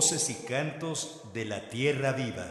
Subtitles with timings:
[0.00, 2.50] Voces y cantos de la tierra viva.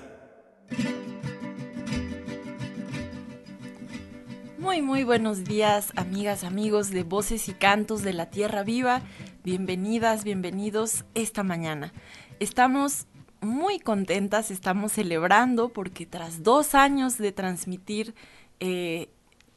[4.60, 9.02] Muy, muy buenos días, amigas, amigos de Voces y Cantos de la Tierra Viva.
[9.44, 11.92] Bienvenidas, bienvenidos esta mañana.
[12.40, 13.08] Estamos
[13.42, 18.14] muy contentas, estamos celebrando porque tras dos años de transmitir
[18.60, 19.10] eh,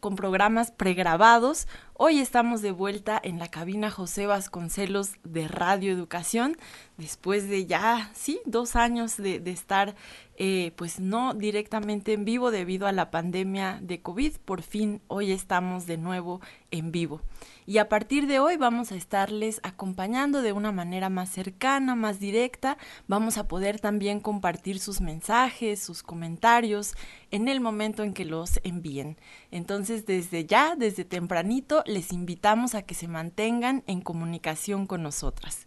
[0.02, 1.68] con programas pregrabados.
[1.92, 6.56] Hoy estamos de vuelta en la cabina José Vasconcelos de Radio Educación,
[7.02, 9.96] después de ya, sí, dos años de, estar,
[10.36, 14.36] eh, pues no directamente en vivo debido a la pandemia de COVID.
[14.44, 17.20] Por fin, hoy estamos de nuevo en vivo.
[17.66, 22.20] Y a partir de hoy vamos a estarles acompañando de una manera más cercana, más
[22.20, 22.78] directa.
[23.08, 26.94] Vamos a poder también compartir sus mensajes, sus comentarios
[27.32, 29.16] en el momento en que los envíen.
[29.50, 35.66] Entonces, desde ya, desde tempranito, les invitamos a que se mantengan en comunicación con nosotras.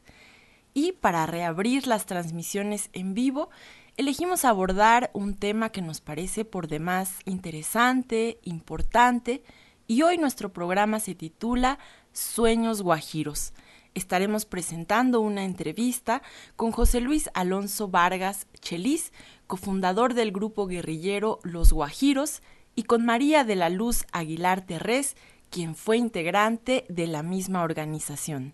[0.78, 3.50] Y para reabrir las transmisiones en vivo,
[3.96, 9.42] elegimos abordar un tema que nos parece por demás interesante, importante,
[9.88, 11.80] y hoy nuestro programa se titula
[12.12, 13.54] Sueños Guajiros.
[13.94, 16.22] Estaremos presentando una entrevista
[16.58, 19.14] con José Luis Alonso Vargas Chelis,
[19.48, 22.42] cofundador del grupo guerrillero Los Guajiros,
[22.76, 25.16] y con María de la Luz Aguilar Terrés,
[25.50, 28.54] quien fue integrante de la misma organización.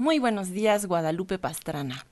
[0.00, 2.06] Muy buenos días, Guadalupe Pastrana.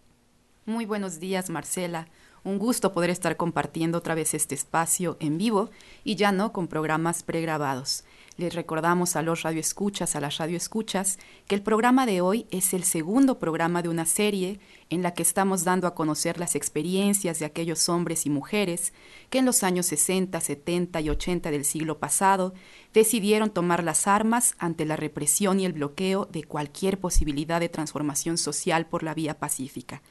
[0.65, 2.09] Muy buenos días, Marcela.
[2.43, 5.71] Un gusto poder estar compartiendo otra vez este espacio en vivo
[6.03, 8.03] y ya no con programas pregrabados.
[8.37, 12.85] Les recordamos a los radioescuchas, a las radioescuchas, que el programa de hoy es el
[12.85, 14.61] segundo programa de una serie
[14.91, 18.93] en la que estamos dando a conocer las experiencias de aquellos hombres y mujeres
[19.31, 22.53] que en los años 60, 70 y 80 del siglo pasado
[22.93, 28.37] decidieron tomar las armas ante la represión y el bloqueo de cualquier posibilidad de transformación
[28.37, 30.03] social por la vía pacífica.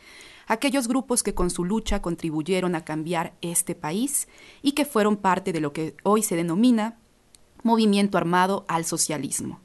[0.48, 4.28] Aquellos grupos que con su lucha contribuyeron a cambiar este país
[4.64, 6.98] y que fueron parte de lo que hoy se denomina
[7.66, 9.60] movimiento armado al socialismo.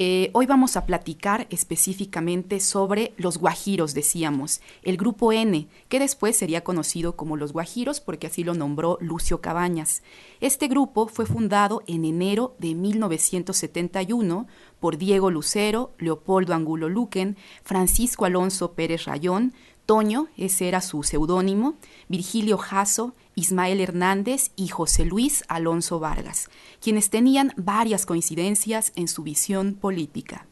[0.00, 6.36] Eh, hoy vamos a platicar específicamente sobre los guajiros, decíamos, el grupo N, que después
[6.36, 10.02] sería conocido como los guajiros porque así lo nombró Lucio Cabañas.
[10.40, 14.48] Este grupo fue fundado en enero de 1971
[14.80, 19.54] por Diego Lucero, Leopoldo Angulo Luquen, Francisco Alonso Pérez Rayón,
[19.86, 21.74] Toño, ese era su seudónimo,
[22.08, 26.48] Virgilio Jasso, Ismael Hernández y José Luis Alonso Vargas,
[26.80, 30.46] quienes tenían varias coincidencias en su visión política.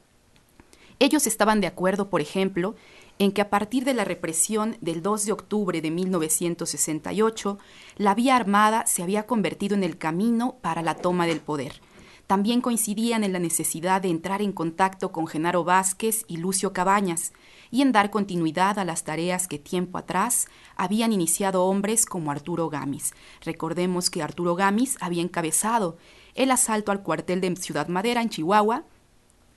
[0.98, 2.74] Ellos estaban de acuerdo, por ejemplo,
[3.18, 7.58] en que a partir de la represión del 2 de octubre de 1968,
[7.96, 11.80] la vía armada se había convertido en el camino para la toma del poder.
[12.26, 17.32] También coincidían en la necesidad de entrar en contacto con Genaro Vázquez y Lucio Cabañas,
[17.72, 20.46] y en dar continuidad a las tareas que tiempo atrás
[20.76, 23.14] habían iniciado hombres como Arturo Gamis.
[23.40, 25.96] Recordemos que Arturo Gamis había encabezado
[26.34, 28.84] el asalto al cuartel de Ciudad Madera en Chihuahua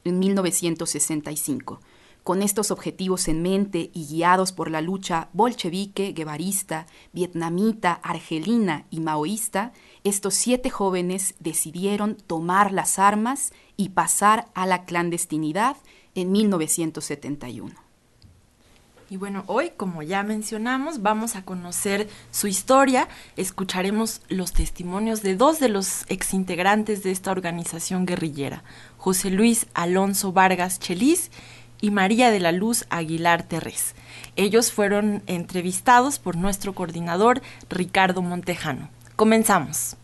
[0.06, 1.82] en 1965.
[2.24, 9.02] Con estos objetivos en mente y guiados por la lucha bolchevique, guevarista, vietnamita, argelina y
[9.02, 15.78] maoísta, estos siete jóvenes decidieron tomar las armas y pasar a la clandestinidad
[16.16, 17.85] en 1971.
[19.10, 23.08] Y bueno, hoy, como ya mencionamos, vamos a conocer su historia,
[23.38, 28.64] escucharemos los testimonios de dos de los exintegrantes de esta organización guerrillera,
[28.98, 31.30] José Luis Alonso Vargas Chelis
[31.82, 33.94] y María de la Luz Aguilar Terrés.
[34.36, 38.90] Ellos fueron entrevistados por nuestro coordinador Ricardo Montejano.
[39.16, 39.98] Comenzamos.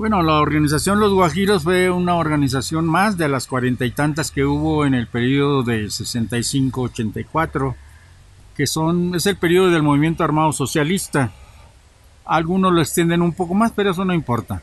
[0.00, 4.46] Bueno, la organización Los Guajiros fue una organización más de las cuarenta y tantas que
[4.46, 7.74] hubo en el periodo de 65-84,
[8.56, 11.32] que son, es el periodo del movimiento armado socialista.
[12.24, 14.62] Algunos lo extienden un poco más, pero eso no importa.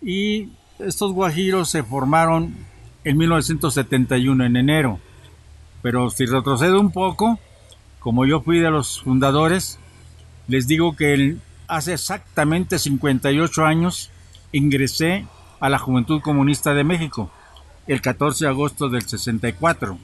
[0.00, 0.48] Y
[0.78, 2.56] estos guajiros se formaron
[3.04, 4.98] en 1971, en enero.
[5.82, 7.38] Pero si retrocedo un poco,
[7.98, 9.78] como yo fui de los fundadores,
[10.48, 11.36] les digo que
[11.68, 14.10] hace exactamente 58 años
[14.52, 15.26] ingresé
[15.60, 17.30] a la Juventud Comunista de México
[17.86, 19.98] el 14 de agosto del 64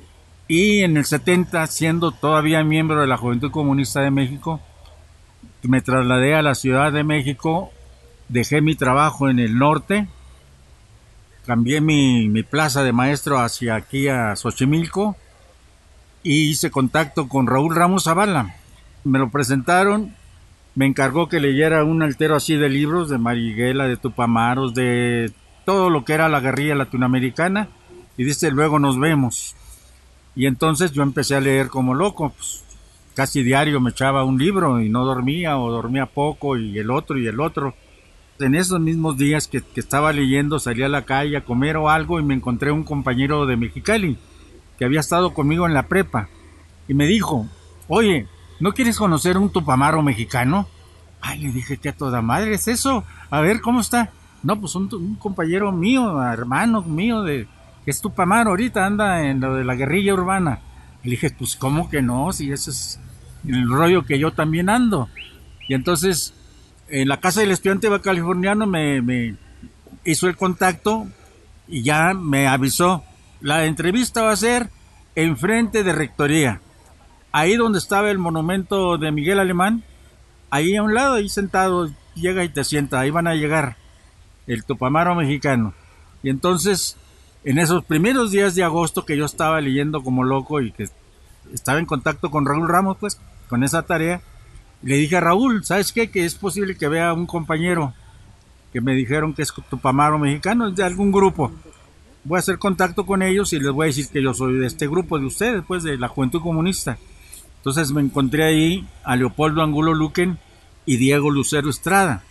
[0.48, 4.60] y en el 70 siendo todavía miembro de la Juventud Comunista de México
[5.62, 7.70] me trasladé a la Ciudad de México
[8.28, 10.08] dejé mi trabajo en el norte
[11.46, 15.16] cambié mi, mi plaza de maestro hacia aquí a Xochimilco
[16.26, 18.56] y hice contacto con Raúl Ramos Zavala.
[19.04, 20.16] Me lo presentaron
[20.76, 25.32] me encargó que leyera un altero así de libros de Mariguela, de Tupamaros, de
[25.64, 27.68] todo lo que era la guerrilla latinoamericana
[28.18, 29.56] y dice luego nos vemos.
[30.36, 32.62] Y entonces yo empecé a leer como loco, pues,
[33.14, 37.18] casi diario me echaba un libro y no dormía o dormía poco y el otro
[37.18, 37.74] y el otro.
[38.38, 41.88] En esos mismos días que, que estaba leyendo salí a la calle a comer o
[41.88, 44.18] algo y me encontré un compañero de Mexicali
[44.78, 46.28] que había estado conmigo en la prepa
[46.86, 47.46] y me dijo,
[47.88, 48.28] oye,
[48.60, 50.68] ¿no quieres conocer un tupamaro mexicano?
[51.20, 53.04] Ay, le dije que a toda madre es eso.
[53.30, 54.10] A ver, ¿cómo está?
[54.42, 57.48] No, pues un, compañero mío, hermano mío, de
[57.84, 60.60] que es Tupamaro, ahorita anda en lo de la guerrilla urbana.
[61.02, 62.32] Le dije, pues, ¿cómo que no?
[62.32, 63.00] Si ese es
[63.46, 65.08] el rollo que yo también ando.
[65.68, 66.34] Y entonces,
[66.88, 69.36] en la casa del estudiante californiano me,
[70.04, 71.06] hizo el contacto
[71.68, 73.04] y ya me avisó.
[73.40, 74.70] La entrevista va a ser
[75.14, 76.60] enfrente de Rectoría.
[77.36, 79.82] Ahí donde estaba el monumento de Miguel Alemán,
[80.48, 83.76] ahí a un lado, ahí sentado, llega y te sienta, ahí van a llegar
[84.46, 85.74] el Tupamaro mexicano.
[86.22, 86.96] Y entonces,
[87.44, 90.88] en esos primeros días de agosto que yo estaba leyendo como loco y que
[91.52, 94.22] estaba en contacto con Raúl Ramos, pues, con esa tarea,
[94.80, 96.10] le dije a Raúl, ¿sabes qué?
[96.10, 97.92] Que es posible que vea un compañero
[98.72, 101.52] que me dijeron que es Tupamaro mexicano, es de algún grupo.
[102.24, 104.66] Voy a hacer contacto con ellos y les voy a decir que yo soy de
[104.66, 106.96] este grupo de ustedes, pues, de la Juventud Comunista.
[107.66, 110.38] Entonces me encontré ahí a Leopoldo Angulo Luquen
[110.84, 112.22] y Diego Lucero Estrada.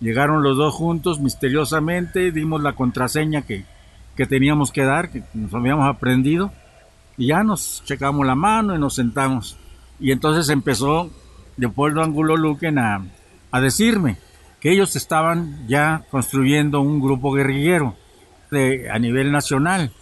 [0.00, 3.64] Llegaron los dos juntos misteriosamente, dimos la contraseña que,
[4.16, 6.50] que teníamos que dar, que nos habíamos aprendido,
[7.16, 9.56] y ya nos checamos la mano y nos sentamos.
[10.00, 11.12] Y entonces empezó
[11.56, 13.06] Leopoldo Angulo Luquen a,
[13.52, 14.16] a decirme
[14.58, 17.94] que ellos estaban ya construyendo un grupo guerrillero
[18.50, 19.92] de, a nivel nacional.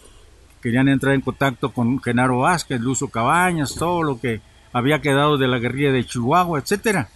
[0.62, 4.40] Querían entrar en contacto con Genaro Vázquez, Luzo Cabañas, todo lo que
[4.72, 7.08] había quedado de la guerrilla de Chihuahua, etcétera.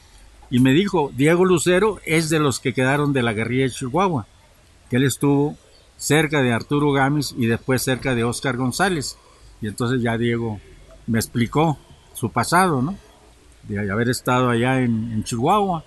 [0.51, 4.27] Y me dijo, Diego Lucero es de los que quedaron de la guerrilla de Chihuahua,
[4.91, 5.57] que él estuvo
[5.97, 9.17] cerca de Arturo Gámez y después cerca de Oscar González.
[9.61, 10.61] Y entonces ya Diego
[11.07, 11.79] me explicó
[12.13, 12.97] su pasado, ¿no?
[13.69, 15.85] De haber estado allá en, Chihuahua,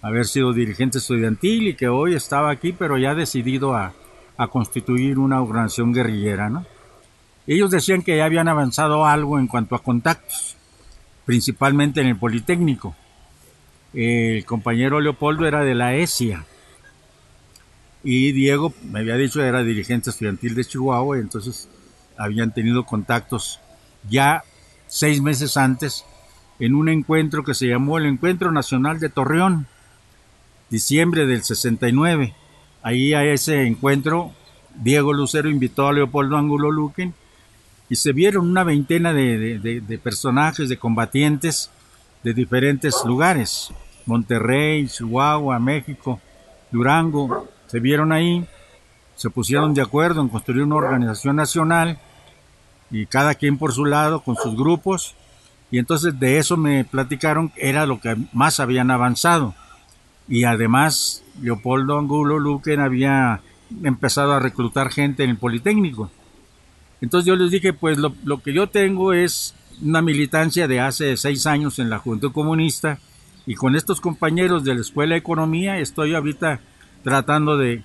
[0.00, 3.92] haber sido dirigente estudiantil y que hoy estaba aquí, pero ya decidido a,
[4.38, 6.64] a constituir una organización guerrillera, ¿no?
[7.46, 10.56] Ellos decían que ya habían avanzado algo en cuanto a contactos,
[11.30, 12.96] principalmente en el Politécnico,
[13.94, 16.44] el compañero Leopoldo era de la ESIA
[18.02, 21.68] y Diego me había dicho era dirigente estudiantil de Chihuahua y entonces
[22.18, 23.60] habían tenido contactos
[24.08, 24.42] ya
[24.88, 26.04] seis meses antes
[26.58, 29.68] en un encuentro que se llamó el Encuentro Nacional de Torreón,
[30.68, 32.34] diciembre del 69.
[32.82, 34.32] Ahí a ese encuentro
[34.74, 37.14] Diego Lucero invitó a Leopoldo Angulo Luquen
[37.90, 41.70] y se vieron una veintena de, de personajes, de combatientes
[42.22, 43.72] de diferentes lugares,
[44.06, 46.20] Monterrey, Chihuahua, México,
[46.70, 48.46] Durango, se vieron ahí,
[49.16, 51.98] se pusieron de acuerdo en construir una organización nacional
[52.90, 55.14] y cada quien por su lado con sus grupos.
[55.70, 59.54] Y entonces de eso me platicaron era lo que más habían avanzado.
[60.28, 63.40] Y además Leopoldo Angulo Luquen había
[63.82, 66.10] empezado a reclutar gente en el Politécnico.
[67.00, 71.46] Entonces yo les dije, pues lo, que yo tengo es una militancia de hace seis
[71.46, 72.98] años en la Juventud Comunista
[73.46, 76.60] y con estos compañeros de la Escuela de Economía estoy ahorita
[77.02, 77.82] tratando de,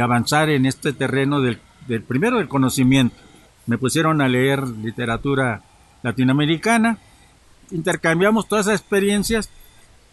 [0.00, 3.16] avanzar en este terreno del, del, primero del conocimiento.
[3.66, 5.62] Me pusieron a leer literatura
[6.02, 6.98] latinoamericana,
[7.70, 9.50] intercambiamos todas esas experiencias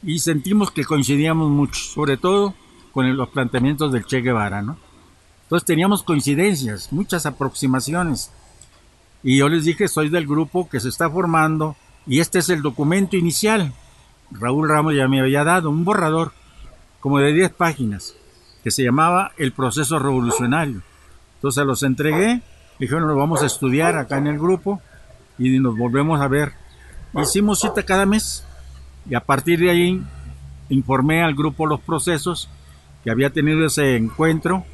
[0.02, 2.54] y sentimos que coincidíamos mucho, sobre todo
[2.92, 4.78] con los planteamientos del Che Guevara, ¿no?
[5.54, 8.32] Entonces teníamos coincidencias, muchas aproximaciones.
[9.22, 11.76] Y yo les dije, soy del grupo que se está formando
[12.08, 13.72] y este es el documento inicial.
[14.32, 16.32] Raúl Ramos ya me había dado un borrador
[17.00, 18.16] como de 10 páginas
[18.64, 20.82] que se llamaba El proceso revolucionario.
[21.36, 22.42] Entonces los entregué,
[22.80, 24.82] dijeron, lo vamos a estudiar acá en el grupo
[25.38, 26.54] y nos volvemos a ver.
[27.14, 28.44] Hicimos cita cada mes
[29.08, 30.04] y a partir de ahí
[30.70, 32.50] informé al grupo los procesos
[33.04, 34.66] que había tenido ese encuentro,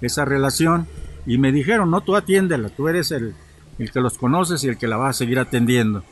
[0.00, 0.86] esa relación
[1.26, 3.34] y me dijeron, no, tú atiéndela, tú eres el,
[3.78, 6.04] el que los conoces y el que la va a seguir atendiendo.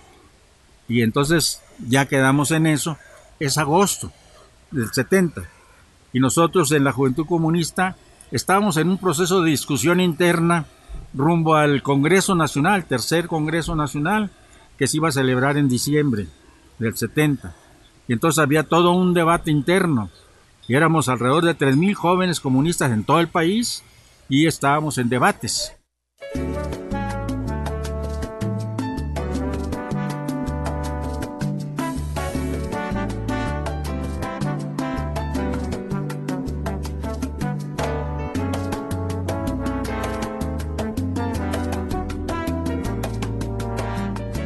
[0.88, 2.97] Y entonces ya quedamos en eso.
[3.40, 4.12] Es agosto
[4.71, 5.43] del 70.
[6.12, 7.97] Y nosotros en la Juventud Comunista
[8.31, 10.66] estábamos en un proceso de discusión interna
[11.14, 14.31] rumbo al Congreso Nacional, tercer Congreso Nacional,
[14.78, 16.26] que se iba a celebrar en diciembre
[16.78, 17.55] del 70.
[18.09, 20.11] Y entonces había todo un debate interno
[20.68, 23.82] y éramos alrededor de 3.000 jóvenes comunistas en todo el país
[24.28, 25.73] y estábamos en debates.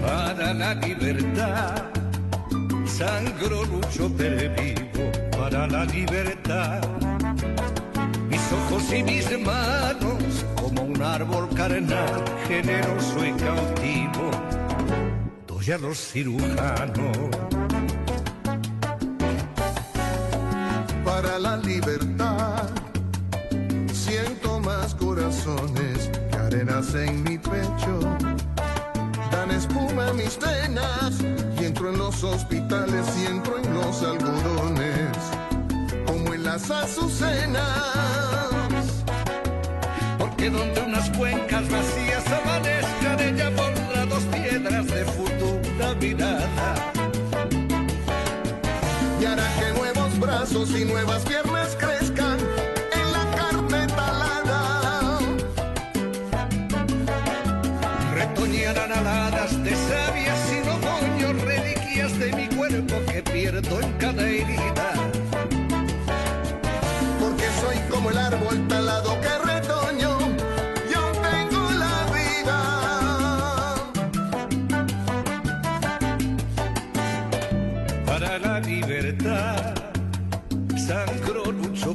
[0.03, 1.91] Para la libertad,
[2.85, 4.90] sangró, luchó, perdido
[5.71, 6.81] la libertad.
[8.29, 14.31] Mis ojos y mis manos, como un árbol carnal, generoso y cautivo,
[15.47, 17.17] doy a los cirujanos.
[21.05, 22.69] Para la libertad,
[23.93, 28.01] siento más corazones que arenas en mi pecho.
[29.31, 31.21] Dan espuma a mis venas
[31.61, 32.60] y entro en los hospitales
[36.71, 37.65] azucenas.
[40.19, 46.93] Porque donde unas cuencas vacías amanezcan, ella pondrá dos piedras de futura mirada.
[49.21, 51.60] Y hará que nuevos brazos y nuevas piernas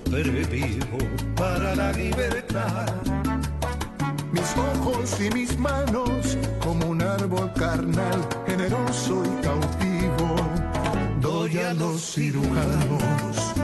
[0.10, 0.98] pervivo.
[1.36, 2.88] Para la libertad,
[4.32, 10.36] Mis ojos y mis manos como un árbol carnal, generoso y cautivo,
[11.22, 13.55] doy a los cirujanos.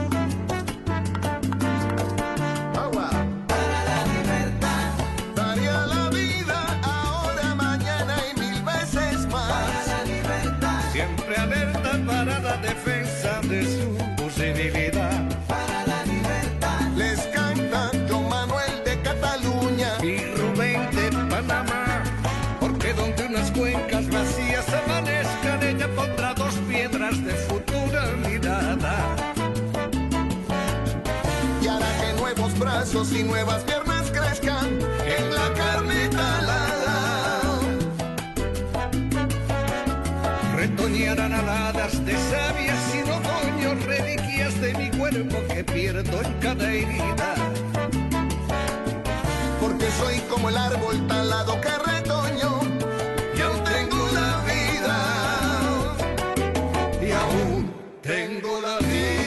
[33.14, 37.40] Y nuevas piernas crezcan en la carne talada.
[40.56, 47.34] Retoñarán aladas de sabias y otoños, reliquias de mi cuerpo que pierdo en cada herida.
[49.60, 52.60] Porque soy como el árbol talado que retoño
[53.36, 54.96] y aún tengo la vida.
[57.06, 59.21] Y aún tengo la vida.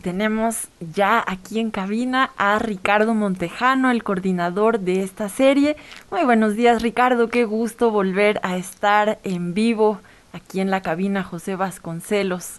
[0.00, 5.76] Tenemos ya aquí en cabina a Ricardo Montejano, el coordinador de esta serie.
[6.10, 10.00] Muy buenos días Ricardo, qué gusto volver a estar en vivo
[10.32, 12.58] aquí en la cabina José Vasconcelos.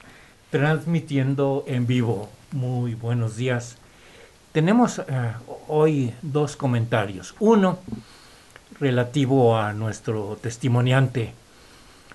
[0.49, 2.29] transmitiendo en vivo.
[2.51, 3.77] Muy buenos días.
[4.51, 5.03] Tenemos eh,
[5.69, 7.35] hoy dos comentarios.
[7.39, 7.79] Uno
[8.79, 11.33] relativo a nuestro testimoniante,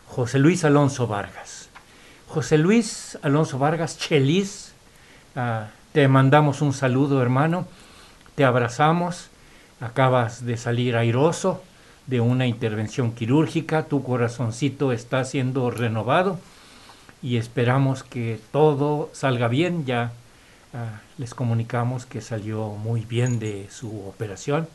[0.07, 1.71] José Luis Alonso Vargas.
[2.29, 4.75] José Luis Alonso Vargas, Chelis,
[5.37, 7.69] ah, te mandamos un saludo hermano,
[8.35, 9.29] te abrazamos,
[9.81, 11.63] acabas de salir airoso
[12.07, 16.39] de una intervención quirúrgica, tu corazoncito está siendo renovado
[17.23, 19.85] y esperamos que todo salga bien.
[19.85, 20.13] Ya
[20.73, 24.69] ah, les comunicamos que salió muy bien de su operación.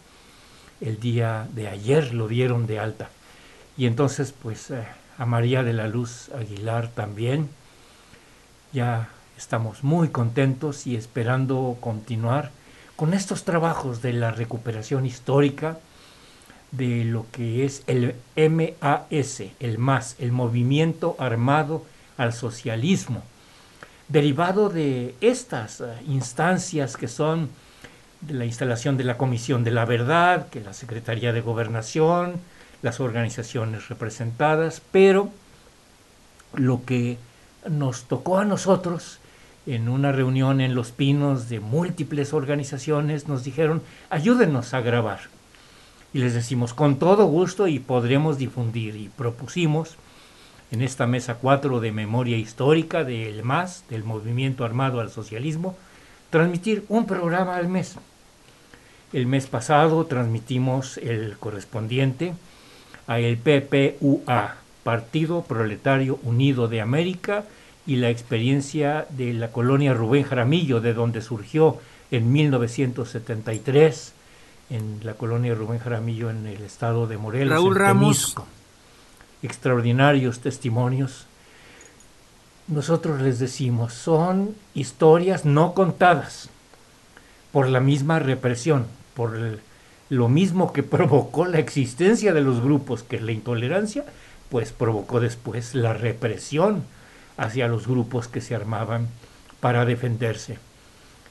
[0.82, 3.10] El día de ayer lo dieron de alta.
[3.78, 4.84] Y entonces, pues eh,
[5.18, 7.50] a María de la Luz Aguilar también.
[8.74, 9.10] Ya
[9.42, 12.52] estamos muy contentos y esperando continuar
[12.96, 15.80] con estos trabajos de la recuperación histórica
[16.70, 21.84] de lo que es el MAS, el MAS, el Movimiento Armado
[22.18, 23.24] al Socialismo,
[24.10, 27.50] derivado de estas eh, instancias que son
[28.22, 32.36] de la instalación de la Comisión de la Verdad, que la Secretaría de Gobernación,
[32.84, 35.32] las organizaciones representadas, pero
[36.54, 37.18] lo que
[37.68, 39.18] nos tocó a nosotros
[39.66, 45.20] en una reunión en Los Pinos de múltiples organizaciones, nos dijeron, ayúdenos a grabar.
[46.14, 48.96] Y les decimos, con todo gusto y podremos difundir.
[48.96, 49.96] Y propusimos
[50.72, 55.76] en esta mesa 4 de memoria histórica del MAS, del Movimiento Armado al Socialismo,
[56.30, 57.96] transmitir un programa al mes.
[59.14, 62.34] El mes pasado transmitimos el correspondiente
[63.08, 67.44] a el PPUA, Partido Proletario Unido de América,
[67.86, 71.80] y la experiencia de la colonia Rubén Jaramillo, de donde surgió
[72.12, 74.14] en 1973
[74.70, 77.54] en la colonia Rubén Jaramillo en el estado de Morelos.
[77.54, 78.36] Raúl en Ramos.
[79.44, 81.26] Extraordinarios testimonios.
[82.68, 86.50] Nosotros les decimos, son historias no contadas,
[87.52, 89.38] por la misma represión, por
[90.10, 94.06] lo mismo que provocó la existencia de los grupos, que es la intolerancia,
[94.50, 96.84] pues provocó después la represión
[97.42, 99.08] hacia los grupos que se armaban
[99.60, 100.60] para defenderse.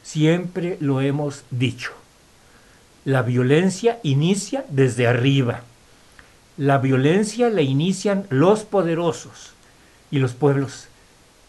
[0.02, 1.92] Siempre lo hemos dicho.
[3.04, 5.60] La violencia inicia desde arriba.
[6.56, 9.52] La violencia la inician los poderosos
[10.10, 10.88] y los pueblos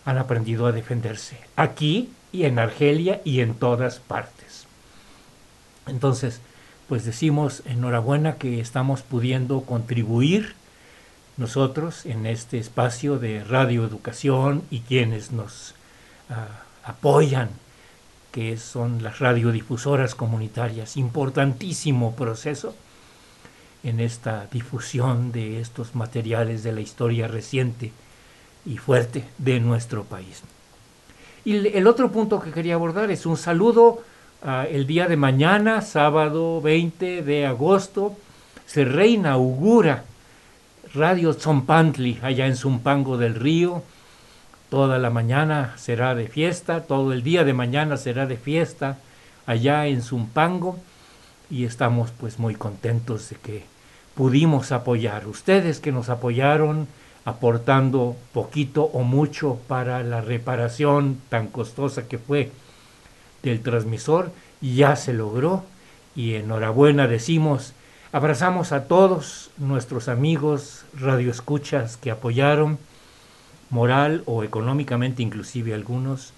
[0.05, 1.37] han aprendido a defenderse.
[1.55, 4.67] Aquí y en Argelia y en todas partes.
[5.87, 6.39] Entonces,
[6.87, 10.53] pues decimos enhorabuena que estamos pudiendo contribuir
[11.37, 15.75] nosotros en este espacio de radioeducación y quienes nos
[16.29, 16.47] ah,
[16.83, 17.49] apoyan,
[18.31, 22.75] que son las radiodifusoras comunitarias, importantísimo proceso
[23.83, 27.91] en esta difusión de estos materiales de la historia reciente
[28.65, 30.43] y fuerte de nuestro país.
[31.43, 34.03] Y el otro punto que quería abordar es un saludo
[34.69, 38.15] el día de mañana, sábado 20 de agosto,
[38.65, 40.05] se reinaugura
[40.93, 43.81] Radio Zompantli allá en Zumpango del Río.
[44.69, 48.97] Toda la mañana será de fiesta, todo el día de mañana será de fiesta
[49.45, 50.77] allá en Zumpango
[51.49, 53.63] y estamos pues muy contentos de que
[54.15, 55.27] pudimos apoyar.
[55.27, 56.87] Ustedes que nos apoyaron
[57.23, 62.51] aportando poquito o mucho para la reparación tan costosa que fue
[63.43, 65.63] del transmisor, ya se logró
[66.17, 67.73] y enhorabuena decimos,
[68.11, 72.77] abrazamos a todos nuestros amigos radioescuchas que apoyaron
[73.69, 76.33] moral o económicamente inclusive algunos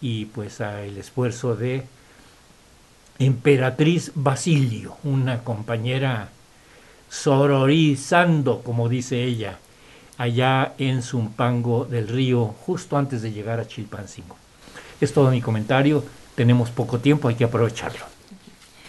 [0.00, 1.84] y pues a el esfuerzo de
[3.18, 6.30] Emperatriz Basilio, una compañera
[7.10, 9.58] sororizando, como dice ella,
[10.16, 14.36] allá en Zumpango del Río, justo antes de llegar a Chilpancingo.
[15.00, 18.11] Es todo mi comentario, tenemos poco tiempo, hay que aprovecharlo.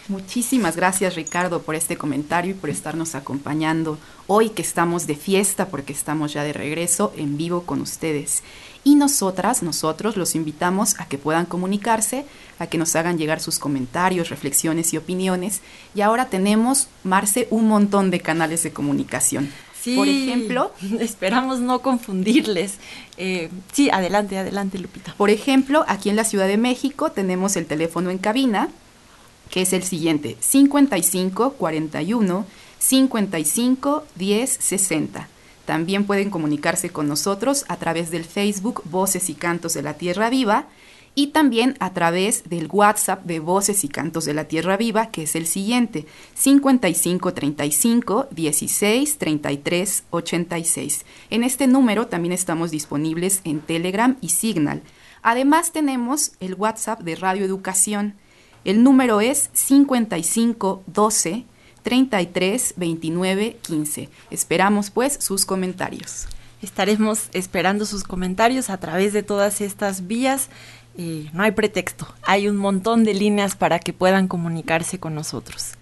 [0.09, 5.69] Muchísimas gracias Ricardo por este comentario y por estarnos acompañando hoy que estamos de fiesta
[5.69, 8.43] porque estamos ya de regreso en vivo con ustedes.
[8.83, 12.25] Y nosotras, nosotros los invitamos a que puedan comunicarse,
[12.59, 15.61] a que nos hagan llegar sus comentarios, reflexiones y opiniones.
[15.95, 19.49] Y ahora tenemos, Marce, un montón de canales de comunicación.
[19.79, 22.75] Sí, por ejemplo, esperamos no confundirles.
[23.15, 25.13] Eh, sí, adelante, adelante, Lupita.
[25.17, 28.69] Por ejemplo, aquí en la Ciudad de México tenemos el teléfono en cabina,
[29.49, 32.45] que es el siguiente: 55 41
[32.79, 35.29] 55 10 60.
[35.65, 40.29] También pueden comunicarse con nosotros a través del Facebook Voces y Cantos de la Tierra
[40.29, 40.67] Viva
[41.15, 45.23] y también a través del WhatsApp de Voces y Cantos de la Tierra Viva, que
[45.23, 51.05] es el siguiente, 5535 16 33 86.
[51.29, 54.81] En este número también estamos disponibles en Telegram y Signal.
[55.21, 58.15] Además tenemos el WhatsApp de Radio Educación.
[58.65, 61.45] El número es 5512
[61.83, 64.09] 33 29 15.
[64.31, 66.27] Esperamos pues sus comentarios.
[66.61, 70.49] Estaremos esperando sus comentarios a través de todas estas vías
[70.95, 75.73] no hay pretexto, hay un montón de líneas para que puedan comunicarse con nosotros.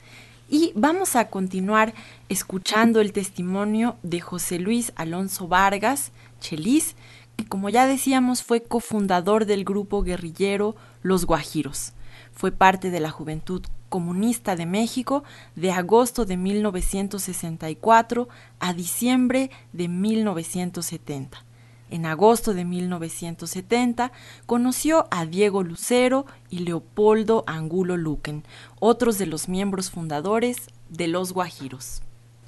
[0.50, 1.94] Y vamos a continuar
[2.30, 6.96] escuchando el testimonio de José Luis Alonso Vargas, Chelis,
[7.36, 11.94] que como ya decíamos fue cofundador del grupo guerrillero Los Guajiros.
[12.34, 15.24] Fue parte de la Juventud Comunista de México
[15.56, 21.44] de agosto de 1964 a diciembre de 1970
[21.91, 24.12] en agosto de 1970,
[24.46, 28.44] conoció a Diego Lucero y Leopoldo Angulo Luquen,
[28.80, 32.02] otros de los miembros fundadores de Los Guajiros.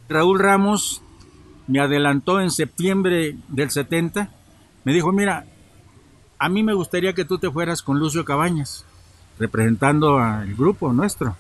[0.10, 1.02] Raúl Ramos
[1.68, 4.32] me adelantó en septiembre del 70,
[4.86, 5.46] me dijo, mira,
[6.40, 8.86] a mí me gustaría que tú te fueras con Lucio Cabañas,
[9.40, 11.36] representando al grupo nuestro,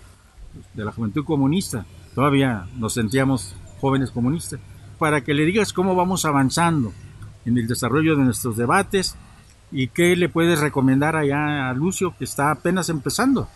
[0.73, 1.85] de la Juventud Comunista.
[2.15, 4.59] Todavía nos sentíamos jóvenes comunistas,
[4.99, 6.93] para que le digas cómo vamos avanzando
[7.45, 9.15] en el desarrollo de nuestros debates
[9.71, 13.49] y qué le puedes recomendar allá a Lucio que está apenas empezando.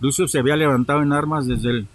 [0.00, 1.88] Lucio se había levantado en armas desde el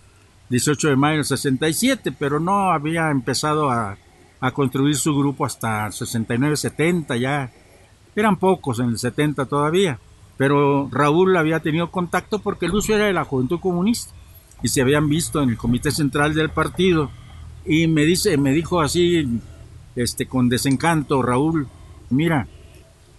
[0.50, 3.98] 18 de mayo del 67, pero no había empezado a,
[4.39, 7.52] a construir su grupo hasta el 69-70 ya.
[8.15, 10.00] Eran pocos en el 70 todavía,
[10.38, 14.13] pero Raúl había tenido contacto porque Lucio era de la Juventud Comunista
[14.62, 17.12] y se habían visto en el comité central del partido
[17.65, 19.41] y me dice me dijo así
[19.95, 21.67] este, con desencanto, Raúl,
[22.10, 22.48] mira,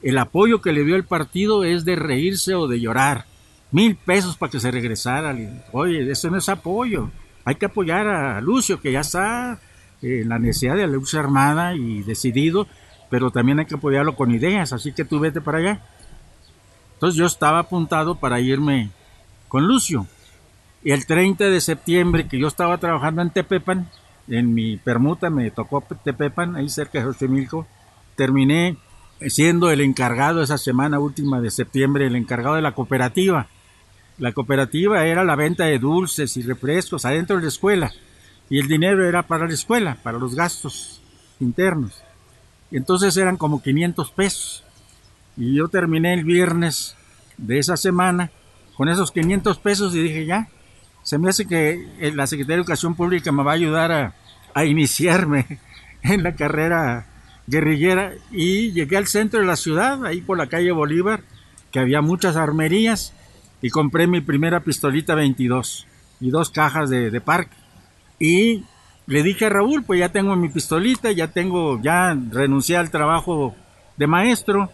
[0.03, 3.25] el apoyo que le dio el partido es de reírse o de llorar.
[3.73, 5.37] Mil pesos para que se regresara.
[5.73, 7.11] Oye, eso no es apoyo.
[7.45, 9.59] Hay que apoyar a Lucio, que ya está
[10.03, 12.69] en la necesidad de la luz armada y decidido,
[13.11, 15.81] pero también hay que apoyarlo con ideas, así que tú vete para allá.
[16.97, 18.91] Entonces yo estaba apuntado para irme
[19.49, 20.07] con Lucio.
[20.83, 23.89] Y el 30 de septiembre, que yo estaba trabajando en Tepepan,
[24.29, 27.67] en mi permuta me tocó Tepepan, ahí cerca de Xochimilco,
[28.15, 28.79] terminé
[29.21, 33.47] siendo el encargado esa semana última de septiembre, el encargado de la cooperativa.
[34.19, 37.93] La cooperativa era la venta de dulces y refrescos adentro de la escuela
[38.49, 41.03] y el dinero era para la escuela, para los gastos
[41.41, 42.03] internos.
[42.71, 44.65] Entonces eran como 500 pesos.
[45.37, 46.96] Y yo terminé el viernes
[47.37, 48.31] de esa semana
[48.77, 50.49] con esos 500 pesos y dije, ya,
[51.03, 54.14] se me hace que eh, la Secretaría de Educación Pública me va a ayudar a,
[54.55, 55.61] a iniciarme
[56.03, 57.07] en la carrera
[57.46, 61.22] guerrillera y llegué al centro de la ciudad, ahí por la calle Bolívar,
[61.70, 63.12] que había muchas armerías
[63.62, 65.87] y compré mi primera pistolita 22
[66.20, 67.57] y dos cajas de, de parque.
[68.18, 68.64] Y
[69.07, 73.55] le dije a Raúl, pues ya tengo mi pistolita, ya tengo, ya renuncié al trabajo
[73.96, 74.70] de maestro,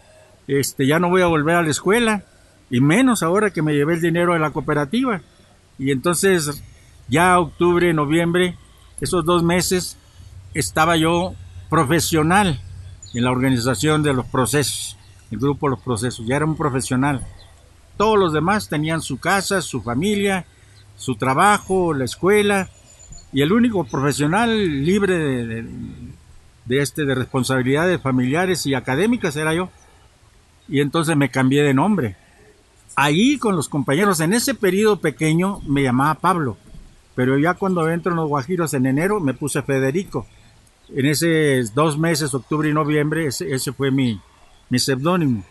[0.58, 2.24] este, ya no voy a volver a la escuela,
[2.70, 5.20] y menos ahora que me llevé el dinero de la cooperativa.
[5.78, 6.62] Y entonces,
[7.08, 8.56] ya octubre, noviembre,
[9.00, 9.98] esos dos meses,
[10.54, 11.34] estaba yo
[11.68, 12.60] profesional
[13.14, 14.96] en la organización de los procesos,
[15.30, 17.26] el grupo Los Procesos, ya era un profesional.
[17.96, 20.46] Todos los demás tenían su casa, su familia,
[20.96, 22.68] su trabajo, la escuela,
[23.32, 25.64] y el único profesional libre de,
[26.66, 29.70] de, este de responsabilidades familiares y académicas era yo.
[30.72, 32.16] Y entonces me cambié de nombre.
[32.96, 36.56] Ahí con los compañeros, en ese periodo pequeño me llamaba Pablo,
[37.14, 40.26] pero ya cuando entro en los Guajiros en enero me puse Federico
[40.88, 44.18] en esos dos meses, octubre y noviembre, ese, fue mi,
[44.70, 45.44] mi seudónimo.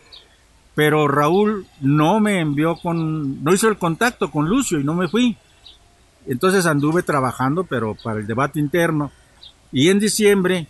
[0.74, 5.08] Pero Raúl no me envió con, no hizo el contacto con Lucio y no me
[5.08, 5.38] fui.
[6.26, 9.12] Entonces anduve trabajando, pero para el debate interno.
[9.72, 10.68] Y en diciembre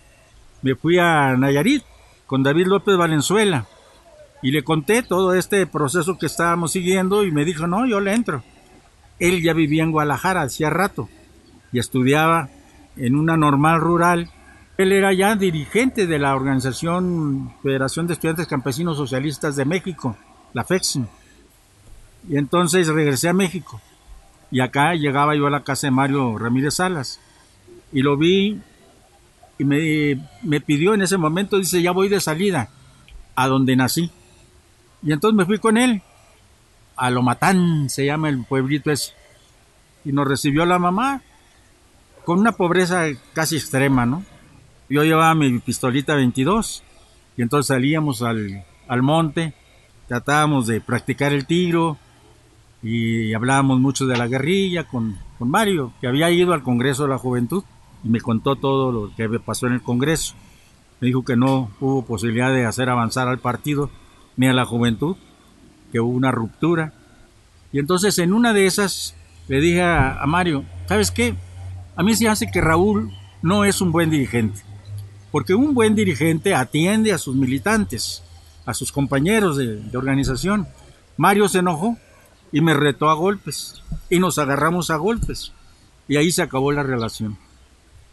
[0.62, 1.84] me fui a Nayarit
[2.26, 3.66] con David López Valenzuela
[4.42, 8.14] y le conté todo este proceso que estábamos siguiendo y me dijo, no, yo le
[8.14, 8.44] entro.
[9.20, 11.10] Él ya vivía en Guadalajara hacía rato
[11.72, 12.50] y estudiaba
[12.98, 14.32] en una normal rural
[14.82, 20.18] él era ya dirigente de la organización Federación de Estudiantes Campesinos Socialistas de México,
[20.54, 21.06] la FEXIM.
[22.28, 23.80] Y entonces regresé a México.
[24.50, 27.20] Y acá llegaba yo a la casa de Mario Ramírez Salas.
[27.94, 28.60] Y lo vi
[29.60, 32.70] y me, me pidió en ese momento, dice, ya voy de salida
[33.36, 34.10] a donde nací.
[35.04, 36.02] Y entonces me fui con él.
[36.96, 38.92] A Lomatán se llama el pueblito.
[40.04, 41.22] Y nos recibió la mamá
[42.26, 44.24] con una pobreza casi extrema, ¿no?
[44.92, 46.84] yo llevaba mi pistolita 22
[47.38, 49.54] y entonces salíamos al, al monte,
[50.08, 51.98] tratábamos de practicar el tiro
[52.84, 57.10] y hablábamos mucho de la guerrilla con, con Mario, que había ido al Congreso de
[57.10, 57.64] la Juventud
[58.04, 60.36] y me contó todo lo que pasó en el Congreso.
[61.00, 63.90] Me dijo que no hubo posibilidad de hacer avanzar al partido
[64.38, 65.16] ni a la juventud,
[65.92, 66.94] que hubo una ruptura.
[67.72, 69.16] Y entonces en una de esas
[69.48, 71.36] le dije a, Mario, ¿sabes qué?
[71.96, 74.62] A mí se hace que Raúl no es un buen dirigente
[75.32, 78.22] porque un buen dirigente atiende a sus militantes,
[78.66, 80.68] a sus compañeros de, organización.
[81.18, 81.98] Mario se enojó
[82.52, 85.54] y me retó a golpes y nos agarramos a golpes
[86.08, 87.38] y ahí se acabó la relación.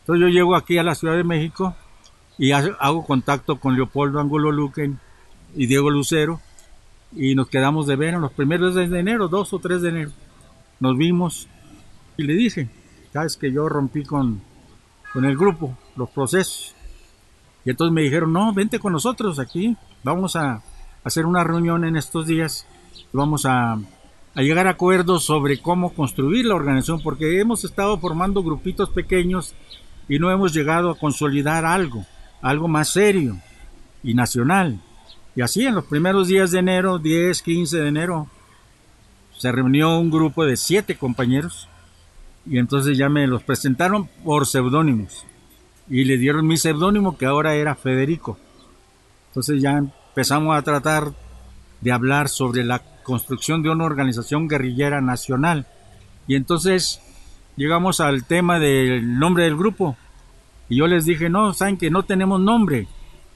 [0.00, 1.74] Entonces yo llego aquí a la Ciudad de México
[2.38, 5.00] y hago contacto con Leopoldo Angulo Luquen
[5.54, 6.40] y Diego Lucero
[7.14, 9.88] y nos quedamos de ver en los primeros días de enero, dos o tres de
[9.88, 10.10] enero.
[10.80, 11.48] Nos vimos
[12.16, 12.68] y le dije,
[13.12, 14.40] sabes que yo rompí con,
[15.12, 16.74] con el grupo, los procesos
[17.64, 20.62] y entonces me dijeron, no, vente con nosotros aquí, vamos a
[21.04, 22.66] hacer una reunión en estos días,
[23.12, 23.78] vamos a
[24.36, 29.54] llegar a acuerdos sobre cómo construir la organización, porque hemos estado formando grupitos pequeños
[30.08, 32.06] y no hemos llegado a consolidar algo,
[32.40, 33.36] algo más serio
[34.02, 34.80] y nacional.
[35.38, 38.26] Y así en los primeros días de enero, 10, 15 de enero,
[39.36, 41.68] se reunió un grupo de siete compañeros
[42.44, 45.24] y entonces ya me los presentaron por seudónimos
[45.88, 48.36] y le dieron mi seudónimo que ahora era Federico.
[49.28, 51.12] Entonces ya empezamos a tratar
[51.82, 55.68] de hablar sobre la construcción de una organización guerrillera nacional.
[56.26, 57.00] Y entonces
[57.54, 59.96] llegamos al tema del nombre del grupo.
[60.68, 62.88] Y yo les dije, no, saben que no tenemos nombre.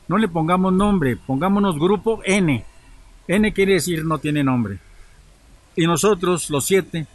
[0.08, 2.64] No le pongamos nombre, pongámonos grupo N.
[3.28, 4.78] N quiere decir no tiene nombre.
[5.76, 7.06] Y nosotros, los siete,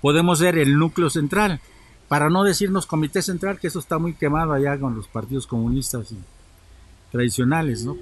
[0.00, 1.60] podemos ser el núcleo central
[2.08, 6.14] para no decirnos comité central, que eso está muy quemado allá con los partidos comunistas
[7.12, 7.96] tradicionales, ¿no?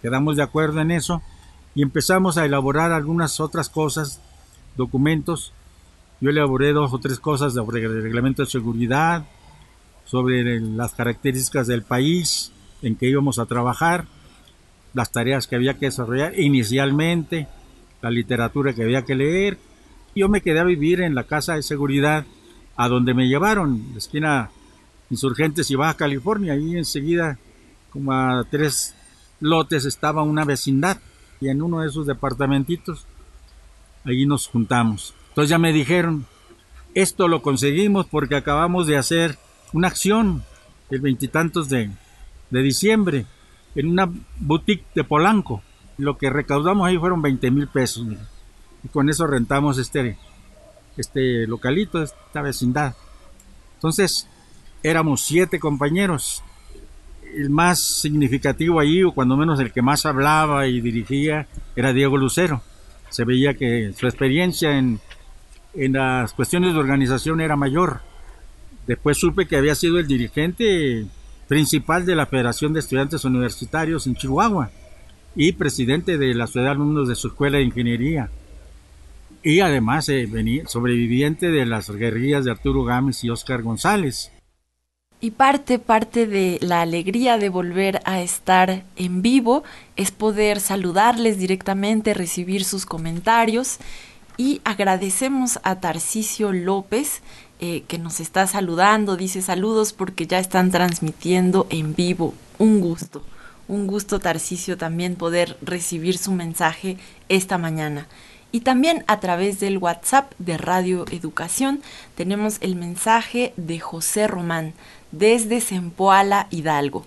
[0.00, 1.22] Quedamos de acuerdo en eso
[1.74, 4.20] y empezamos a elaborar algunas otras cosas,
[4.76, 5.52] documentos.
[6.20, 9.26] Yo elaboré dos o tres cosas sobre el reglamento de seguridad,
[10.06, 12.53] sobre las características del país
[12.84, 14.06] en que íbamos a trabajar,
[14.92, 17.48] las tareas que había que desarrollar inicialmente,
[18.02, 19.58] la literatura que había que leer,
[20.14, 22.24] Yo me quedé a vivir en la casa de seguridad
[22.76, 24.50] a donde me llevaron, la esquina
[25.10, 26.52] Insurgentes y Baja California.
[26.52, 27.38] Ahí enseguida,
[27.90, 28.94] como a tres
[29.40, 30.98] lotes, estaba una vecindad.
[31.40, 33.06] Y en uno de esos departamentitos,
[34.04, 35.14] allí nos juntamos.
[35.30, 36.26] Entonces ya me dijeron,
[36.94, 39.36] esto lo conseguimos porque acabamos de hacer
[39.72, 40.44] una acción
[40.90, 41.90] el veintitantos de,
[42.54, 43.26] de diciembre
[43.74, 45.62] en una boutique de Polanco.
[45.98, 48.06] Lo que recaudamos ahí fueron 20 mil pesos.
[48.84, 50.16] Y con eso rentamos este,
[50.96, 52.94] este localito, esta vecindad.
[53.74, 54.28] Entonces,
[54.84, 56.42] éramos siete compañeros.
[57.34, 62.16] El más significativo ahí, o cuando menos el que más hablaba y dirigía, era Diego
[62.16, 62.62] Lucero.
[63.10, 65.00] Se veía que su experiencia en,
[65.74, 68.02] en las cuestiones de organización era mayor.
[68.86, 71.06] Después supe que había sido el dirigente
[71.48, 74.70] principal de la Federación de Estudiantes Universitarios en Chihuahua
[75.36, 78.30] y presidente de la Sociedad de Alumnos de su Escuela de Ingeniería.
[79.42, 80.28] Y además eh,
[80.66, 84.30] sobreviviente de las guerrillas de Arturo Gámez y Óscar González.
[85.20, 89.64] Y parte, parte de la alegría de volver a estar en vivo
[89.96, 93.78] es poder saludarles directamente, recibir sus comentarios
[94.36, 97.22] y agradecemos a Tarcisio López
[97.60, 102.34] eh, que nos está saludando, dice saludos porque ya están transmitiendo en vivo.
[102.58, 103.22] Un gusto,
[103.68, 108.06] un gusto Tarcisio también poder recibir su mensaje esta mañana.
[108.54, 111.80] Y también a través del WhatsApp de Radio Educación
[112.14, 114.74] tenemos el mensaje de José Román
[115.10, 117.04] desde Zempoala, Hidalgo.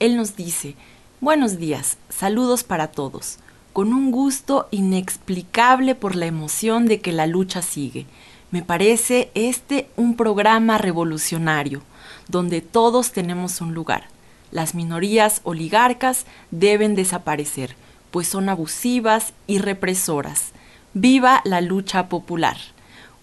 [0.00, 0.74] Él nos dice,
[1.20, 3.38] buenos días, saludos para todos,
[3.72, 8.06] con un gusto inexplicable por la emoción de que la lucha sigue.
[8.50, 11.82] Me parece este un programa revolucionario,
[12.28, 14.04] donde todos tenemos un lugar.
[14.50, 17.76] Las minorías oligarcas deben desaparecer,
[18.10, 20.52] pues son abusivas y represoras.
[20.94, 22.56] Viva la lucha popular.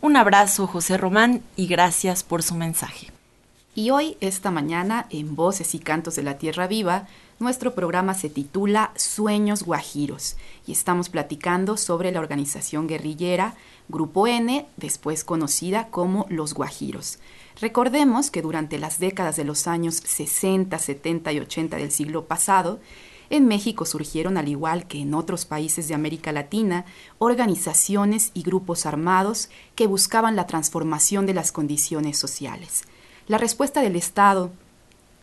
[0.02, 3.12] Un abrazo, José Román, y gracias por su mensaje.
[3.74, 7.08] Y hoy, esta mañana, en Voces y Cantos de la Tierra Viva,
[7.40, 13.56] nuestro programa se titula Sueños Guajiros y estamos platicando sobre la organización guerrillera
[13.90, 17.20] Grupo N, después conocida como Los Guajiros.
[17.60, 22.80] Recordemos que durante las décadas de los años 60, 70 y 80 del siglo pasado,
[23.30, 26.86] en México surgieron, al igual que en otros países de América Latina,
[27.18, 32.84] organizaciones y grupos armados que buscaban la transformación de las condiciones sociales.
[33.28, 34.52] La respuesta del Estado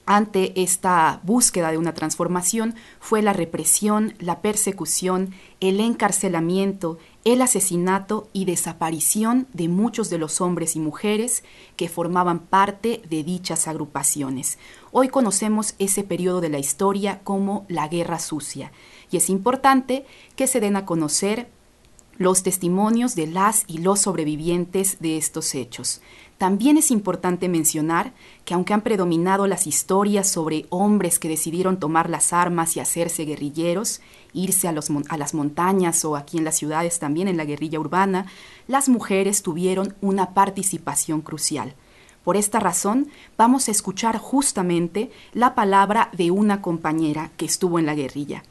[0.05, 8.29] ante esta búsqueda de una transformación fue la represión, la persecución, el encarcelamiento, el asesinato
[8.33, 11.45] y desaparición de muchos de los hombres y mujeres
[11.77, 14.59] que formaban parte de dichas agrupaciones.
[14.91, 18.73] Hoy conocemos ese periodo de la historia como la Guerra Sucia
[19.11, 21.49] y es importante que se den a conocer
[22.19, 26.01] los testimonios de las y los sobrevivientes de estos hechos.
[26.43, 32.11] También es importante mencionar que aunque han predominado las historias sobre hombres que decidieron tomar
[32.11, 34.01] las armas y hacerse guerrilleros,
[34.33, 38.27] irse a, las montañas o aquí en las ciudades también en la guerrilla urbana,
[38.67, 41.77] las mujeres tuvieron una participación crucial.
[42.25, 43.07] Por esta razón,
[43.39, 48.43] vamos a escuchar justamente la palabra de una compañera que estuvo en la guerrilla.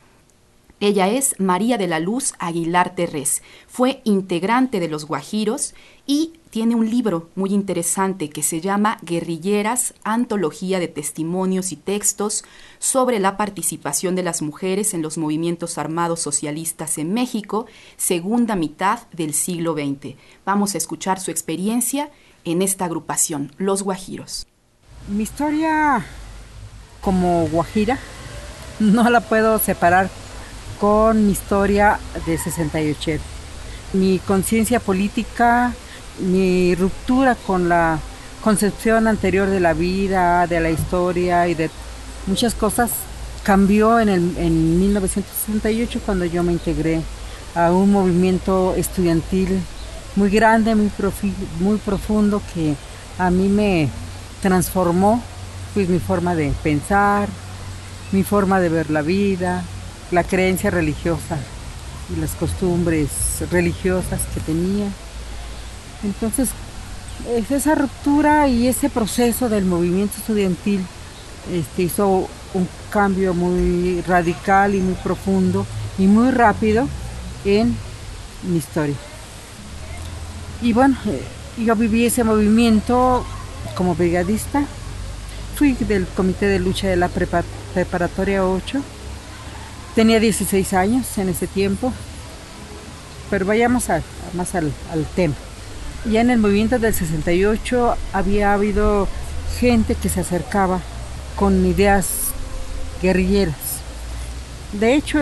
[0.79, 3.43] Ella es María de la Luz Aguilar Terrés.
[3.67, 5.75] Fue integrante de los Guajiros
[6.07, 12.43] y tiene un libro muy interesante que se llama Guerrilleras, antología de testimonios y textos
[12.77, 18.99] sobre la participación de las mujeres en los movimientos armados socialistas en México, segunda mitad
[19.13, 20.15] del siglo XX.
[20.45, 22.11] Vamos a escuchar su experiencia
[22.43, 24.45] en esta agrupación, Los Guajiros.
[25.07, 26.05] Mi historia
[26.99, 27.97] como guajira
[28.79, 30.09] no la puedo separar
[30.81, 33.11] con mi historia de 68.
[33.93, 35.73] Mi conciencia política,
[36.19, 37.99] mi ruptura con la
[38.43, 41.69] concepción anterior de la vida, de la historia y de
[42.27, 42.91] muchas cosas
[43.43, 47.01] cambió en, el, en 1968 cuando yo me integré
[47.55, 49.61] a un movimiento estudiantil
[50.15, 52.75] muy grande, muy, profundo que
[53.17, 53.89] a mí me
[54.41, 55.21] transformó
[55.73, 57.29] pues, mi forma de pensar,
[58.11, 59.63] mi forma de ver la vida,
[60.11, 61.37] la creencia religiosa
[62.13, 63.09] y las costumbres
[63.51, 64.87] religiosas que tenía.
[66.03, 66.49] Entonces,
[67.49, 70.83] esa ruptura y ese proceso del movimiento estudiantil
[71.51, 75.65] este, hizo un cambio muy radical y muy profundo
[75.97, 76.87] y muy rápido
[77.45, 77.75] en
[78.43, 78.95] mi historia.
[80.61, 81.23] Y bueno, eh,
[81.63, 83.25] yo viví ese movimiento
[83.75, 84.63] como brigadista.
[85.55, 88.81] Fui del comité de lucha de la preparatoria 8
[89.95, 91.91] Tenía 16 años en ese tiempo,
[93.29, 93.87] pero vayamos
[94.33, 94.71] más al,
[95.15, 95.35] tema.
[96.05, 99.07] Ya en el movimiento del 68 había habido
[99.59, 100.79] gente que se acercaba
[101.35, 102.07] con ideas
[103.01, 103.55] guerrilleras.
[104.73, 105.19] De hecho,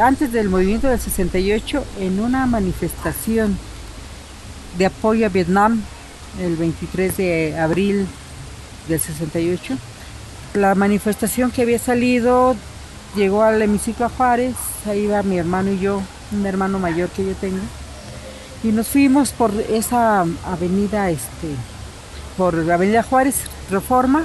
[0.00, 3.56] antes del movimiento del 68, en una manifestación
[4.76, 5.80] de apoyo a Vietnam,
[6.40, 8.06] el 23 de abril
[8.88, 9.78] del 68,
[10.54, 12.56] la manifestación que había salido
[13.16, 14.54] llegó al hemiciclo Juárez,
[14.86, 17.62] ahí va mi hermano y yo, un hermano mayor que yo tengo,
[18.64, 21.48] y nos fuimos por esa avenida, este,
[22.38, 23.36] por la avenida Juárez,
[23.70, 24.24] Reforma,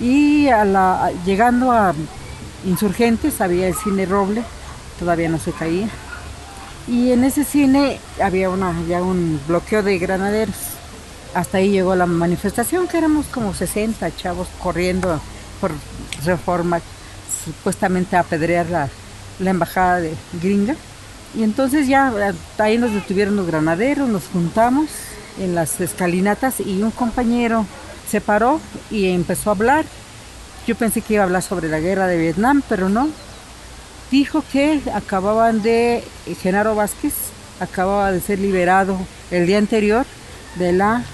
[0.00, 0.48] y
[1.26, 1.94] llegando a
[2.64, 4.42] Insurgentes había el cine Roble,
[4.98, 5.88] todavía no se caía,
[6.88, 8.48] y en ese cine había
[8.88, 10.56] ya un bloqueo de granaderos.
[11.34, 15.20] Hasta ahí llegó la manifestación, que éramos como 60 chavos corriendo
[15.60, 15.72] por
[16.24, 16.80] reforma,
[17.44, 18.88] supuestamente a apedrear la,
[19.40, 20.74] la embajada de gringa.
[21.36, 22.12] Y entonces ya
[22.58, 24.88] ahí nos detuvieron los granaderos, nos juntamos
[25.38, 27.66] en las escalinatas y un compañero
[28.08, 29.84] se paró y empezó a hablar.
[30.66, 33.08] Yo pensé que iba a hablar sobre la guerra de Vietnam, pero no.
[34.10, 36.04] Dijo que acababan de,
[36.40, 37.14] Genaro Vázquez
[37.60, 38.98] acababa de ser liberado
[39.30, 40.06] el día anterior
[40.56, 41.04] de la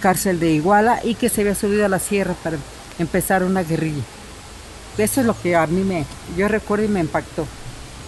[0.00, 2.56] cárcel de Iguala y que se había subido a la sierra para
[2.98, 4.02] empezar una guerrilla.
[4.96, 7.46] Eso es lo que a mí me, yo recuerdo y me impactó.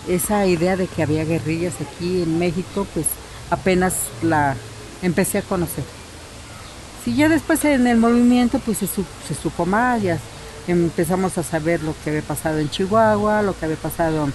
[0.09, 3.07] Esa idea de que había guerrillas aquí en México, pues
[3.51, 4.57] apenas la
[5.03, 5.85] empecé a conocer.
[7.05, 10.19] Si ya después en el movimiento, pues se, se supo más, ya
[10.67, 14.29] empezamos a saber lo que había pasado en Chihuahua, lo que había pasado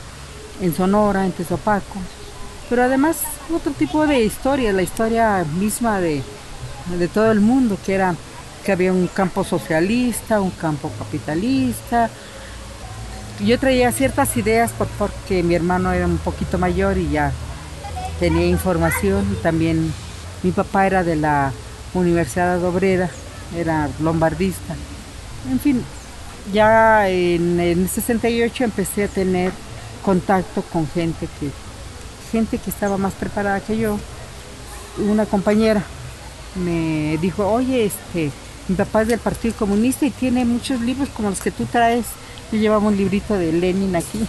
[0.61, 1.99] en Sonora, en Tezopaco.
[2.69, 3.17] Pero además
[3.53, 6.23] otro tipo de historia, la historia misma de,
[6.97, 8.15] de todo el mundo, que era
[8.63, 12.09] que había un campo socialista, un campo capitalista,
[13.39, 17.31] yo traía ciertas ideas porque mi hermano era un poquito mayor y ya
[18.19, 19.37] tenía información.
[19.41, 19.93] También
[20.43, 21.51] mi papá era de la
[21.93, 23.09] Universidad Obrera,
[23.57, 24.75] era lombardista.
[25.49, 25.83] En fin,
[26.53, 29.51] ya en, el 68 empecé a tener
[30.03, 31.49] contacto con gente que,
[32.31, 33.97] gente que estaba más preparada que yo.
[34.97, 35.83] Una compañera
[36.55, 38.31] me dijo, oye, este,
[38.67, 42.05] mi papá es del Partido Comunista y tiene muchos libros como los que tú traes
[42.53, 44.25] yo llevaba un librito de Lenin aquí.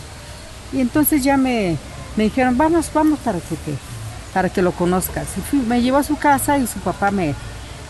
[0.73, 1.77] Y entonces ya me,
[2.17, 3.57] dijeron, vamos, vamos para que,
[4.33, 5.27] para que lo conozcas.
[5.69, 7.35] Me llevó a su casa y su papá me,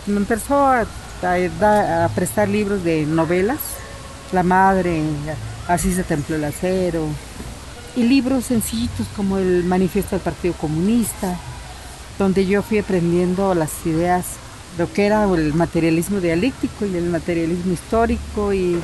[0.07, 0.87] me empezó a,
[1.23, 3.59] a, prestar libros de novelas.
[4.33, 5.03] La madre,
[5.69, 7.07] así se templó el acero.
[7.95, 11.39] Y libros sencillitos como el Manifiesto del Partido Comunista,
[12.19, 14.25] donde yo fui aprendiendo las ideas,
[14.79, 18.81] lo que era el materialismo dialéctico y el materialismo histórico y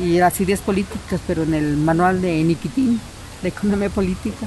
[0.00, 3.00] y las ideas políticas, pero en el manual de Niquitín,
[3.42, 4.46] de economía política.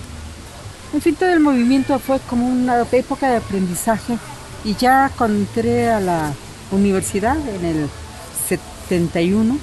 [0.94, 4.18] En fin, todo el movimiento fue como una época de aprendizaje
[4.64, 6.34] y ya cuando entré a la
[6.72, 7.90] universidad en el
[8.48, 9.58] 71,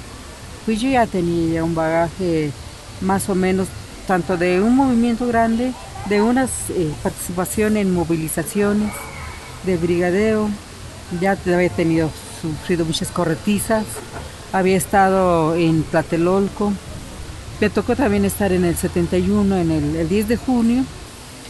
[0.65, 2.51] pues yo ya tenía un bagaje
[3.01, 3.67] más o menos
[4.07, 5.71] tanto de un movimiento grande,
[6.07, 8.91] de una eh, participación en movilizaciones,
[9.65, 10.49] de brigadeo,
[11.21, 12.09] ya había tenido,
[12.41, 13.85] sufrido muchas corretizas,
[14.51, 16.73] había estado en Tlatelolco,
[17.59, 20.85] me tocó también estar en el 71, en el, 10 de junio.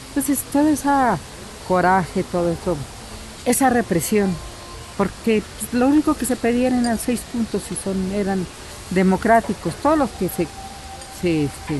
[0.09, 0.89] Entonces, todo ese
[1.67, 2.75] coraje, todo eso,
[3.45, 4.35] esa represión,
[4.97, 8.45] porque lo único que se pedían eran seis puntos y son, eran
[8.89, 9.75] democráticos.
[9.75, 10.43] Todo lo que se,
[11.23, 11.79] este,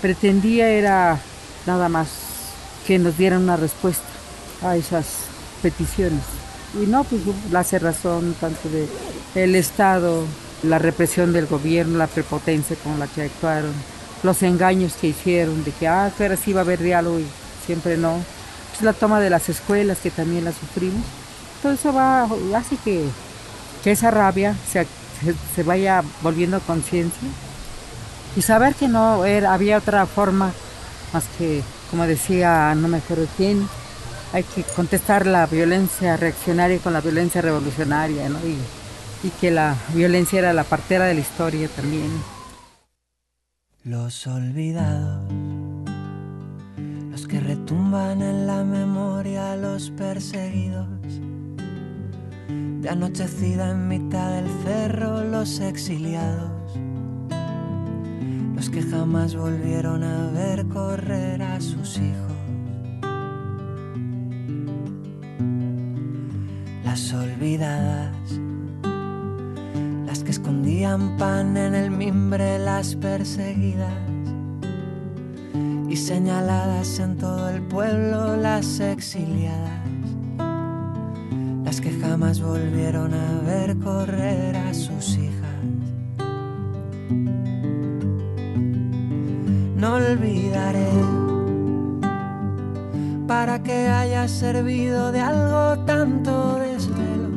[0.00, 1.20] pretendía era
[1.66, 2.08] nada más
[2.86, 4.04] que nos dieran una respuesta
[4.62, 5.06] a esas
[5.62, 6.22] peticiones.
[6.82, 8.88] Y no, pues la cerrazón tanto de
[9.34, 10.24] el Estado,
[10.62, 13.72] la represión del gobierno, la prepotencia con la que actuaron,
[14.22, 17.26] los engaños que hicieron de que, ah, ahora sí va a haber diálogo y
[17.64, 18.18] siempre no.
[18.70, 21.04] Pues la toma de las escuelas que también la sufrimos.
[21.62, 22.24] Todo eso va,
[22.56, 23.04] hace que,
[23.82, 24.86] que esa rabia se,
[25.54, 27.28] se, vaya volviendo conciencia
[28.36, 30.52] y saber que no era, había otra forma
[31.12, 33.68] más que, como decía, no me acuerdo quién,
[34.34, 38.40] hay que contestar la violencia reaccionaria con la violencia revolucionaria, ¿no?
[38.44, 38.58] Y,
[39.28, 42.10] y que la violencia era la partera de la historia también.
[43.84, 45.32] Los olvidados,
[47.12, 50.88] los que retumban en la memoria, los perseguidos.
[52.80, 56.50] De anochecida en mitad del cerro, los exiliados,
[58.56, 62.33] los que jamás volvieron a ver correr a sus hijos
[66.94, 68.38] las olvidadas,
[70.06, 73.92] las que escondían pan en el mimbre, las perseguidas
[75.88, 79.88] y señaladas en todo el pueblo, las exiliadas,
[81.64, 85.64] las que jamás volvieron a ver correr a sus hijas.
[89.76, 91.23] No olvidaré
[93.26, 97.30] para que haya servido de algo tanto desvelo,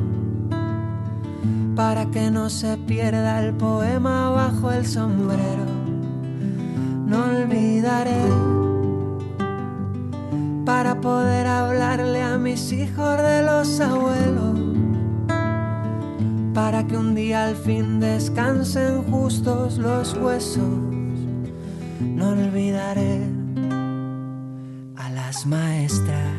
[1.76, 5.66] para que no se pierda el poema bajo el sombrero.
[7.06, 8.22] No olvidaré
[10.66, 14.60] para poder hablarle a mis hijos de los abuelos,
[16.54, 20.68] para que un día al fin descansen justos los huesos.
[22.02, 23.37] No olvidaré
[25.38, 26.32] las maestras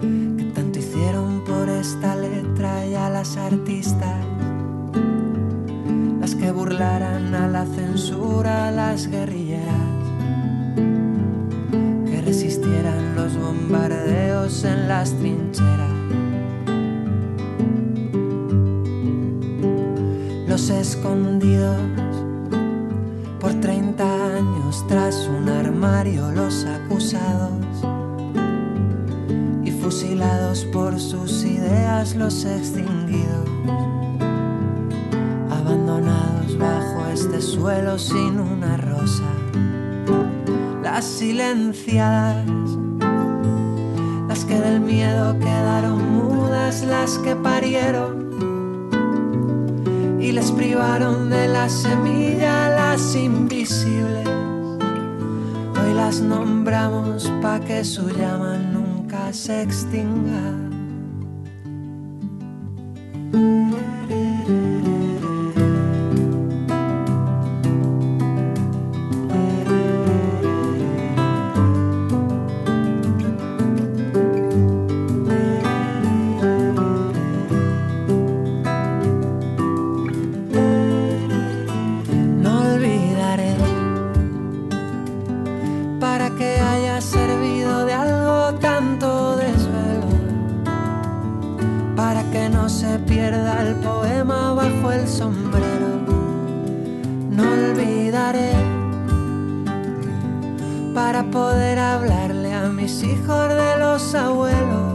[0.00, 4.16] que tanto hicieron por esta letra y a las artistas,
[6.20, 9.62] las que burlaran a la censura, las guerrilleras
[12.24, 15.92] resistieran los bombardeos en las trincheras.
[20.48, 21.95] Los escondidos por 30
[24.88, 27.52] tras un armario, los acusados
[29.64, 33.48] y fusilados por sus ideas, los extinguidos,
[35.50, 39.24] abandonados bajo este suelo sin una rosa
[40.82, 42.46] las silenciadas,
[44.28, 48.26] las que del miedo quedaron mudas, las que parieron
[50.20, 54.25] y les privaron de la semilla las invisibles.
[56.06, 60.65] Las nombramos pa' que su llama nunca se extinga.
[95.06, 96.00] Sombrero.
[97.30, 98.52] No olvidaré
[100.94, 104.94] para poder hablarle a mis hijos de los abuelos,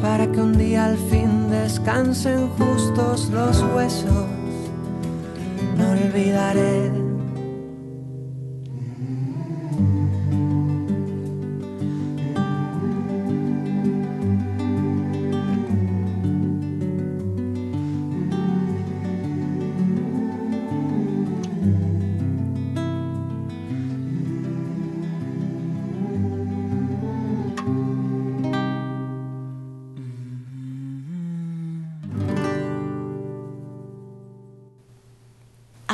[0.00, 4.42] para que un día al fin descansen justos los huesos
[5.76, 6.91] no olvidaré.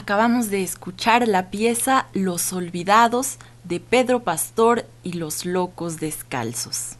[0.08, 6.92] Acabamos de escuchar la pieza Los Olvidados de Pedro Pastor y los Locos Descalzos.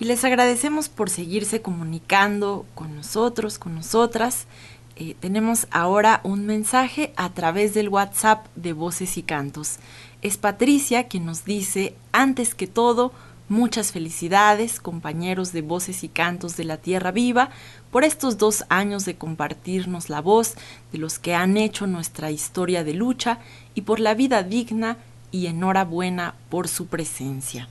[0.00, 4.46] Y les agradecemos por seguirse comunicando con nosotros, con nosotras.
[4.96, 9.76] Eh, tenemos ahora un mensaje a través del WhatsApp de Voces y Cantos.
[10.22, 13.12] Es Patricia quien nos dice, antes que todo,
[13.50, 17.50] muchas felicidades, compañeros de Voces y Cantos de la Tierra Viva,
[17.94, 20.56] por estos dos años de compartirnos la voz
[20.90, 23.38] de los que han hecho nuestra historia de lucha
[23.76, 24.96] y por la vida digna
[25.30, 27.68] y enhorabuena por su presencia.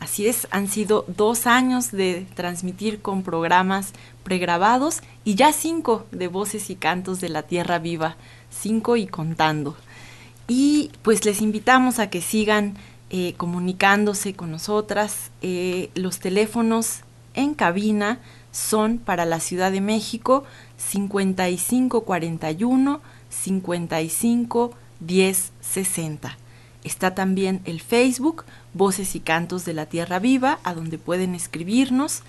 [0.00, 3.92] Así es, han sido dos años de transmitir con programas
[4.24, 8.16] pregrabados y ya cinco de voces y cantos de la Tierra Viva,
[8.50, 9.76] cinco y contando.
[10.48, 12.74] Y pues les invitamos a que sigan
[13.10, 15.30] eh, comunicándose con nosotras.
[15.42, 17.04] Eh, los teléfonos
[17.34, 18.20] en cabina
[18.52, 20.44] son para la Ciudad de México
[20.76, 24.70] 5541 55
[25.00, 26.38] 10 60.
[26.84, 32.22] Está también el Facebook Voces y Cantos de la Tierra Viva, a donde pueden escribirnos,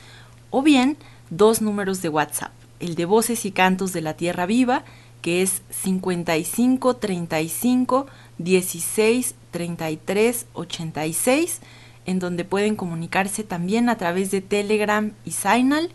[0.49, 0.97] o bien
[1.29, 4.83] dos números de WhatsApp, el de Voces y Cantos de la Tierra Viva,
[5.21, 11.61] que es 55 35 16 33 86,
[12.05, 15.91] en donde pueden comunicarse también a través de Telegram y Signal,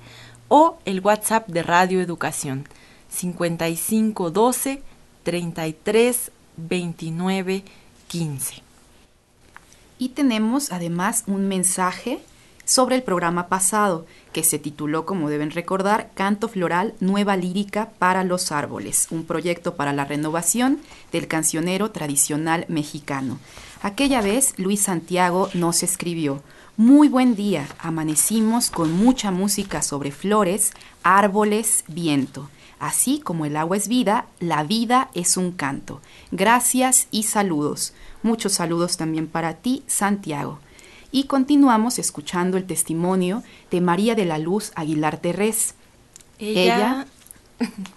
[0.48, 2.66] o el WhatsApp de Radio Educación
[3.08, 4.82] 55 12
[5.22, 7.64] 33 29
[8.08, 8.62] 15.
[9.98, 12.20] Y tenemos además un mensaje
[12.64, 18.22] sobre el programa pasado, que se tituló, como deben recordar, Canto Floral Nueva Lírica para
[18.22, 20.78] los Árboles, un proyecto para la renovación
[21.10, 23.40] del cancionero tradicional mexicano.
[23.82, 26.42] Aquella vez Luis Santiago nos escribió,
[26.76, 30.72] Muy buen día, amanecimos con mucha música sobre flores,
[31.02, 32.50] árboles, viento.
[32.78, 36.02] Así como el agua es vida, la vida es un canto.
[36.30, 37.94] Gracias y saludos.
[38.22, 40.58] Muchos saludos también para ti, Santiago.
[41.10, 45.74] Y continuamos escuchando el testimonio de María de la Luz Aguilar Terrés.
[46.38, 47.06] Ella,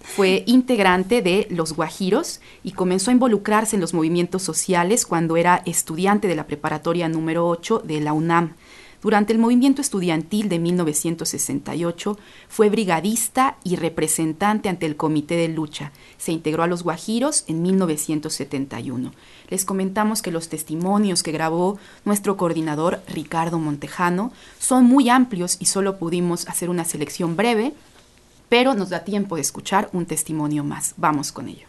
[0.01, 5.61] fue integrante de Los Guajiros y comenzó a involucrarse en los movimientos sociales cuando era
[5.65, 8.53] estudiante de la preparatoria número 8 de la UNAM.
[9.03, 15.91] Durante el movimiento estudiantil de 1968 fue brigadista y representante ante el Comité de Lucha.
[16.17, 19.11] Se integró a los Guajiros en 1971.
[19.49, 25.65] Les comentamos que los testimonios que grabó nuestro coordinador Ricardo Montejano son muy amplios y
[25.65, 27.73] solo pudimos hacer una selección breve,
[28.53, 30.93] pero nos da tiempo de escuchar un testimonio más.
[30.95, 31.65] Vamos con ello.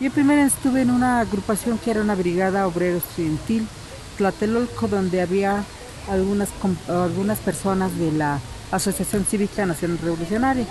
[0.00, 3.68] Yo primero estuve en una agrupación que era una brigada obrero estudiantil
[4.16, 5.62] Tlatelolco, donde había
[6.08, 6.48] algunas,
[6.88, 8.40] algunas personas de la
[8.70, 10.66] Asociación Cívica Nacional Revolucionaria,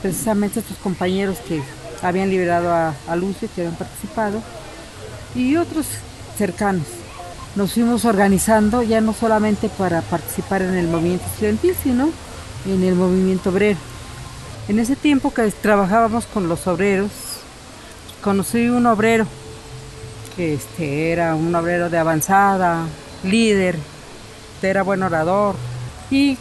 [0.00, 1.62] precisamente estos compañeros que
[2.00, 4.42] habían liberado a, a Lucio, que habían participado,
[5.34, 5.86] y otros
[6.38, 6.86] cercanos.
[7.56, 12.10] Nos fuimos organizando ya no solamente para participar en el movimiento estudiantil, sino
[12.66, 13.78] en el movimiento obrero.
[14.68, 17.10] En ese tiempo que trabajábamos con los obreros,
[18.22, 19.26] conocí un obrero
[20.40, 22.86] este, era un obrero de avanzada,
[23.24, 23.76] líder,
[24.62, 25.54] era buen orador
[26.10, 26.38] y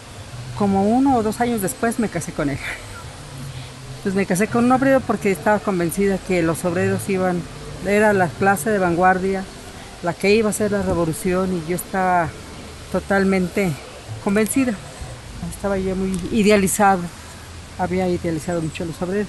[0.58, 2.58] como uno o dos años después me casé con él.
[4.04, 7.42] Pues me casé con un obrero porque estaba convencida que los obreros iban,
[7.86, 9.44] era la clase de vanguardia,
[10.04, 12.30] la que iba a ser la revolución y yo estaba
[12.92, 13.72] totalmente
[14.24, 14.74] convencida.
[15.50, 17.02] Estaba yo muy idealizado,
[17.78, 19.28] había idealizado mucho a los obreros.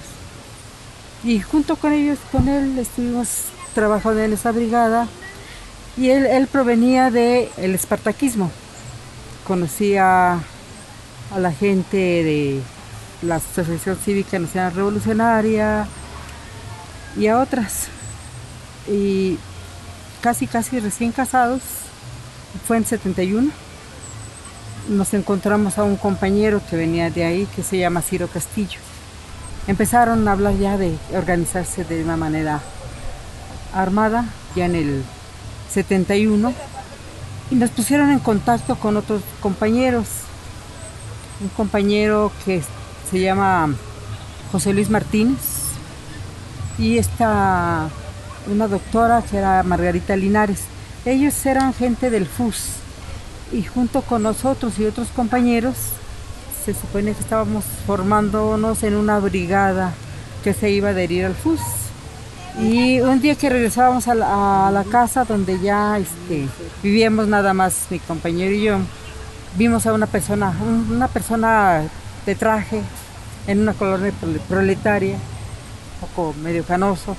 [1.23, 3.27] Y junto con ellos, con él, estuvimos
[3.73, 5.07] trabajó en esa brigada
[5.97, 8.51] y él, provenía del el espartaquismo.
[9.45, 12.61] Conocía a la gente de
[13.21, 15.87] la Asociación Cívica Nacional Revolucionaria
[17.17, 17.87] y a otras.
[18.87, 19.37] Y
[20.21, 21.61] casi, casi recién casados,
[22.67, 23.51] fue en 71,
[24.89, 28.79] nos encontramos a un compañero que venía de ahí que se llama Ciro Castillo.
[29.67, 32.61] Empezaron a hablar ya de organizarse de una manera
[33.73, 34.25] armada
[34.55, 35.03] ya en el
[35.71, 36.53] 71
[37.51, 40.07] y nos pusieron en contacto con otros compañeros.
[41.41, 42.61] Un compañero que
[43.09, 43.73] se llama
[44.51, 45.39] José Luis Martínez
[46.77, 47.89] y esta
[48.47, 50.63] una doctora que era Margarita Linares.
[51.05, 52.80] Ellos eran gente del FUS
[53.51, 55.75] y junto con nosotros y otros compañeros
[56.65, 59.93] se supone que estábamos formándonos en una brigada
[60.43, 61.59] que se iba a adherir al FUS.
[62.59, 66.47] Y un día que regresábamos a la, casa donde ya este,
[66.83, 68.77] vivíamos nada más mi compañero y yo,
[69.57, 70.53] vimos a una persona,
[70.89, 71.83] una persona
[72.25, 72.81] de traje
[73.47, 74.13] en una colonia
[74.47, 77.15] proletaria, un poco medio canoso.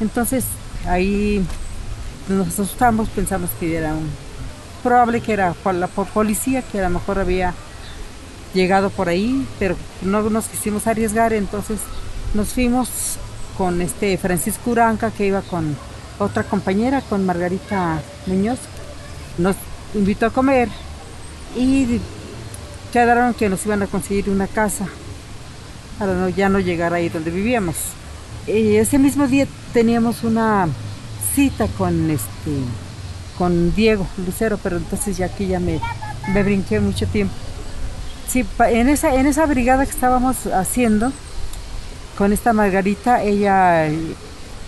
[0.00, 0.44] Entonces
[0.86, 1.44] ahí
[2.28, 4.25] nos asustamos, pensamos que era un
[4.86, 7.54] probable que era la policía, que a lo mejor había
[8.54, 11.80] llegado por ahí, pero no nos quisimos arriesgar, entonces
[12.34, 12.88] nos fuimos
[13.58, 15.76] con este Francisco Uranca que iba con
[16.20, 18.60] otra compañera, con Margarita Muñoz.
[19.38, 19.56] Nos
[19.92, 20.68] invitó a comer
[21.56, 22.00] y
[22.92, 24.86] quedaron que nos iban a conseguir una casa
[25.98, 27.74] para no, ya no llegar ahí donde vivíamos.
[28.46, 30.68] Y ese mismo día teníamos una
[31.34, 32.52] cita con este
[33.38, 35.80] con Diego Lucero, pero entonces ya aquí ya me,
[36.32, 37.34] me brinqué mucho tiempo.
[38.28, 41.12] Sí, en esa, en esa brigada que estábamos haciendo,
[42.18, 43.88] con esta Margarita, ella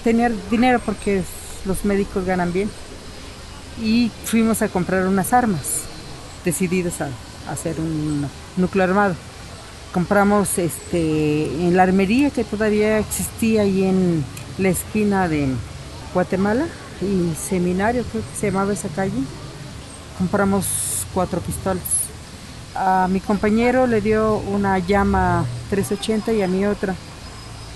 [0.04, 1.22] tenía dinero porque
[1.64, 2.70] los médicos ganan bien.
[3.82, 5.82] Y fuimos a comprar unas armas,
[6.44, 7.08] decididos a,
[7.50, 9.14] hacer un núcleo armado.
[9.92, 14.24] Compramos este, en la armería que todavía existía ahí en
[14.58, 15.48] la esquina de
[16.12, 16.66] Guatemala
[17.00, 19.20] y Seminario, creo que se llamaba esa calle.
[20.18, 20.66] Compramos
[21.14, 21.82] cuatro pistolas.
[22.74, 26.94] A mi compañero le dio una llama 380 y a mí otra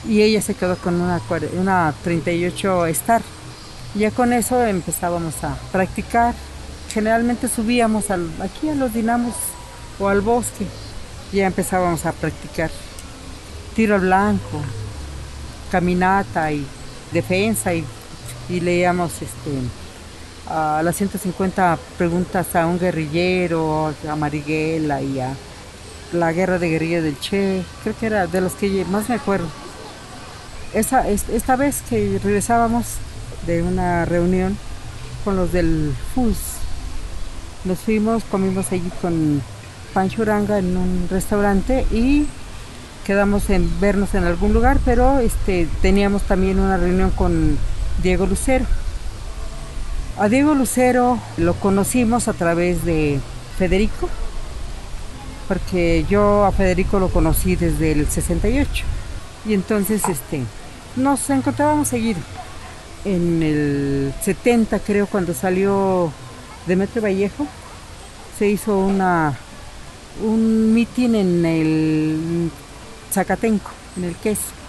[0.08, 1.20] y ella se quedó con una,
[1.58, 3.22] una 38 Star.
[3.94, 6.34] Ya con eso empezábamos a practicar.
[6.92, 9.34] Generalmente subíamos al, aquí a los dinamos
[9.98, 10.66] o al bosque.
[11.32, 12.70] Ya empezábamos a practicar
[13.74, 14.60] tiro blanco,
[15.70, 16.66] caminata y
[17.12, 17.84] defensa y,
[18.48, 19.50] leíamos este,
[20.48, 25.34] a las 150 preguntas a un guerrillero, a Marighella y a
[26.12, 29.46] la guerra de guerrilla del Che, creo que era de los que más me acuerdo.
[30.74, 32.84] Esa, esta vez que regresábamos
[33.46, 34.56] de una reunión
[35.24, 36.36] con los del FUS,
[37.64, 39.42] nos fuimos, comimos allí con
[39.94, 42.26] Pancho Uranga en un restaurante y
[43.04, 47.58] quedamos en vernos en algún lugar, pero este, teníamos también una reunión con
[48.02, 48.64] Diego Lucero.
[50.18, 53.20] A Diego Lucero lo conocimos a través de
[53.58, 54.08] Federico,
[55.48, 58.84] porque yo a Federico lo conocí desde el 68
[59.46, 60.42] y entonces este,
[60.96, 62.20] nos encontrábamos seguido.
[63.04, 66.12] En el 70 creo cuando salió
[66.66, 67.46] Demetrio Vallejo
[68.38, 69.36] se hizo una
[70.22, 72.50] un mitin en el
[73.12, 74.61] Zacatenco, en el queso.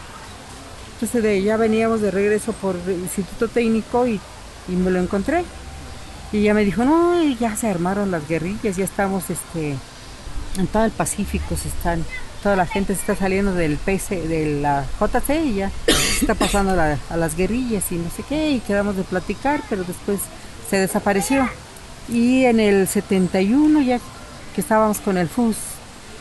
[1.04, 4.22] Entonces de ya veníamos de regreso por el Instituto Técnico y,
[4.70, 5.44] y me lo encontré.
[6.32, 9.76] Y ella me dijo, no, ya se armaron las guerrillas, ya estamos este,
[10.58, 12.06] en todo el Pacífico, se están,
[12.42, 16.36] toda la gente se está saliendo del PC, de la JC y ya se está
[16.36, 20.22] pasando a las guerrillas y no sé qué, y quedamos de platicar, pero después
[20.70, 21.50] se desapareció.
[22.08, 24.00] Y en el 71, ya
[24.56, 25.58] que estábamos con el FUS,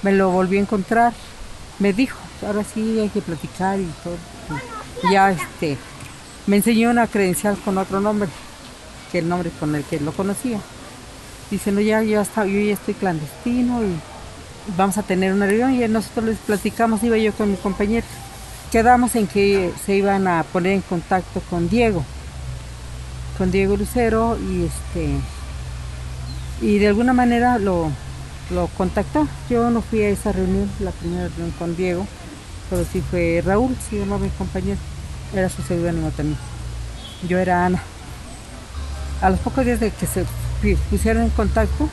[0.03, 1.13] me lo volví a encontrar,
[1.79, 4.32] me dijo, ahora sí hay que platicar y todo.
[5.11, 5.77] Ya este,
[6.47, 8.29] me enseñó una credencial con otro nombre,
[9.11, 10.61] que el nombre con el que lo conocía.
[11.51, 13.95] Dice, no, ya, ya está, yo ya estoy clandestino y
[14.77, 18.07] vamos a tener una reunión y nosotros les platicamos, iba yo con mi compañero.
[18.71, 22.05] Quedamos en que se iban a poner en contacto con Diego,
[23.37, 25.19] con Diego Lucero y este
[26.63, 27.91] y de alguna manera lo,
[28.51, 29.29] lo contactó.
[29.51, 32.07] Yo no fui a esa reunión, la primera reunión con Diego,
[32.73, 34.79] pero sí fue Raúl, se llamaba mi compañero,
[35.35, 36.39] era su seudónimo también.
[37.29, 37.83] Yo era Ana.
[39.21, 40.25] A los pocos días de que se
[40.89, 41.91] pusieron en contacto,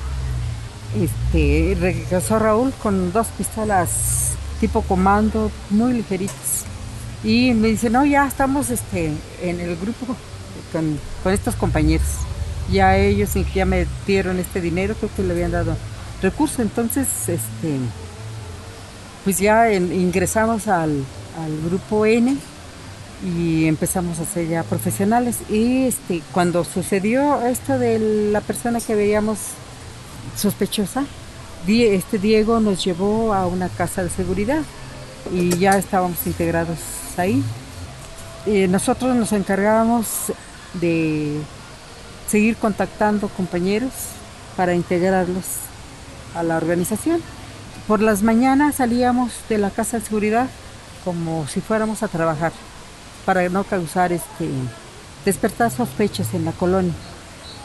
[0.98, 6.64] este, regresó Raúl con dos pistolas tipo comando, muy ligeritas.
[7.26, 9.12] Y me dice, no, ya estamos este,
[9.42, 10.16] en el grupo
[10.72, 10.98] con,
[11.34, 12.08] estos compañeros.
[12.72, 15.76] Ya ellos ya me dieron este dinero, creo que le habían dado
[16.22, 16.62] recurso.
[16.62, 17.80] Entonces, este,
[19.24, 21.04] pues ya ingresamos al,
[21.66, 22.36] grupo N
[23.24, 25.38] y empezamos a ser ya profesionales.
[25.50, 29.38] Y este, cuando sucedió esto de la persona que veíamos
[30.36, 31.06] sospechosa,
[31.68, 34.62] este Diego nos llevó a una casa de seguridad
[35.32, 36.80] y ya estábamos integrados
[37.18, 37.44] ahí.
[38.46, 40.32] Eh, nosotros nos encargábamos
[40.74, 41.40] de
[42.28, 43.92] seguir contactando compañeros
[44.56, 45.46] para integrarlos
[46.36, 47.22] a la organización.
[47.90, 50.48] Por las mañanas salíamos de la casa de seguridad
[51.04, 52.52] como si fuéramos a trabajar
[53.26, 54.48] para no causar este
[55.26, 56.94] despertar sospechas en la colonia.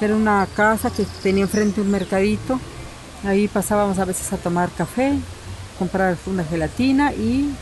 [0.00, 2.58] Era una casa que tenía enfrente un mercadito.
[3.22, 5.12] Ahí pasábamos a veces a tomar café,
[5.78, 7.54] comprar una gelatina y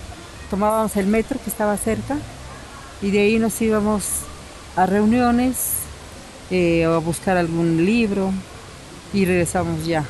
[0.48, 2.16] tomábamos el metro que estaba cerca.
[3.02, 4.04] Y de ahí nos íbamos
[4.76, 5.56] a reuniones
[6.52, 8.32] eh, o a buscar algún libro
[9.12, 10.04] y regresamos ya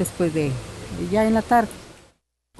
[0.00, 0.50] después de
[1.12, 1.81] ya en la tarde.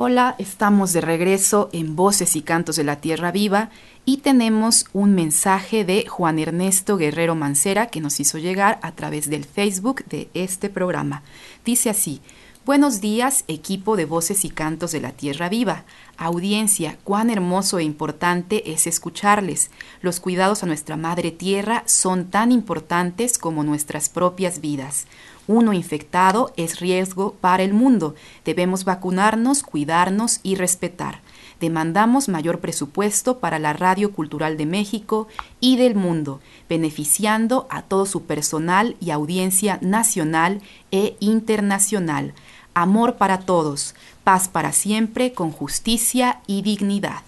[0.04, 3.70] Hola, estamos de regreso en Voces y Cantos de la Tierra Viva
[4.04, 9.30] y tenemos un mensaje de Juan Ernesto Guerrero Mancera que nos hizo llegar a través
[9.30, 11.22] del Facebook de este programa.
[11.64, 12.20] Dice así,
[12.64, 15.84] Buenos días, equipo de Voces y Cantos de la Tierra Viva.
[16.16, 19.72] Audiencia, cuán hermoso e importante es escucharles.
[20.00, 25.06] Los cuidados a nuestra Madre Tierra son tan importantes como nuestras propias vidas.
[25.52, 28.14] Uno infectado es riesgo para el mundo.
[28.42, 31.20] Debemos vacunarnos, cuidarnos y respetar.
[31.60, 35.28] Demandamos mayor presupuesto para la Radio Cultural de México
[35.60, 36.40] y del mundo,
[36.70, 42.32] beneficiando a todo su personal y audiencia nacional e internacional.
[42.72, 43.94] Amor para todos,
[44.24, 47.24] paz para siempre, con justicia y dignidad.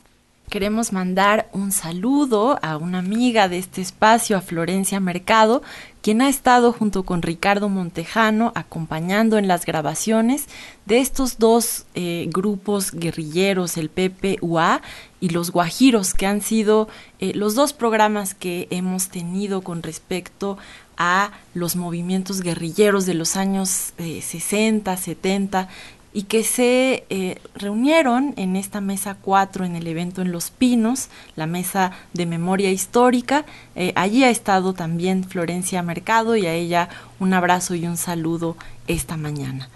[0.49, 5.63] Queremos mandar un saludo a una amiga de este espacio, a Florencia Mercado,
[6.05, 10.49] quien ha estado junto con Ricardo Montejano acompañando en las grabaciones
[10.85, 14.83] de estos dos eh, grupos guerrilleros, el PPUA
[15.21, 16.89] y los Guajiros, que han sido
[17.21, 20.59] eh, los dos programas que hemos tenido con respecto
[20.99, 25.69] a los movimientos guerrilleros de los años 60, eh, 70
[26.15, 31.09] y que se eh, reunieron en esta mesa 4 en el evento en Los Pinos,
[31.35, 33.45] la mesa de memoria histórica.
[33.75, 36.89] Eh, allí ha estado también Florencia Mercado y a ella
[37.19, 38.57] un abrazo y un saludo
[38.87, 39.69] esta mañana.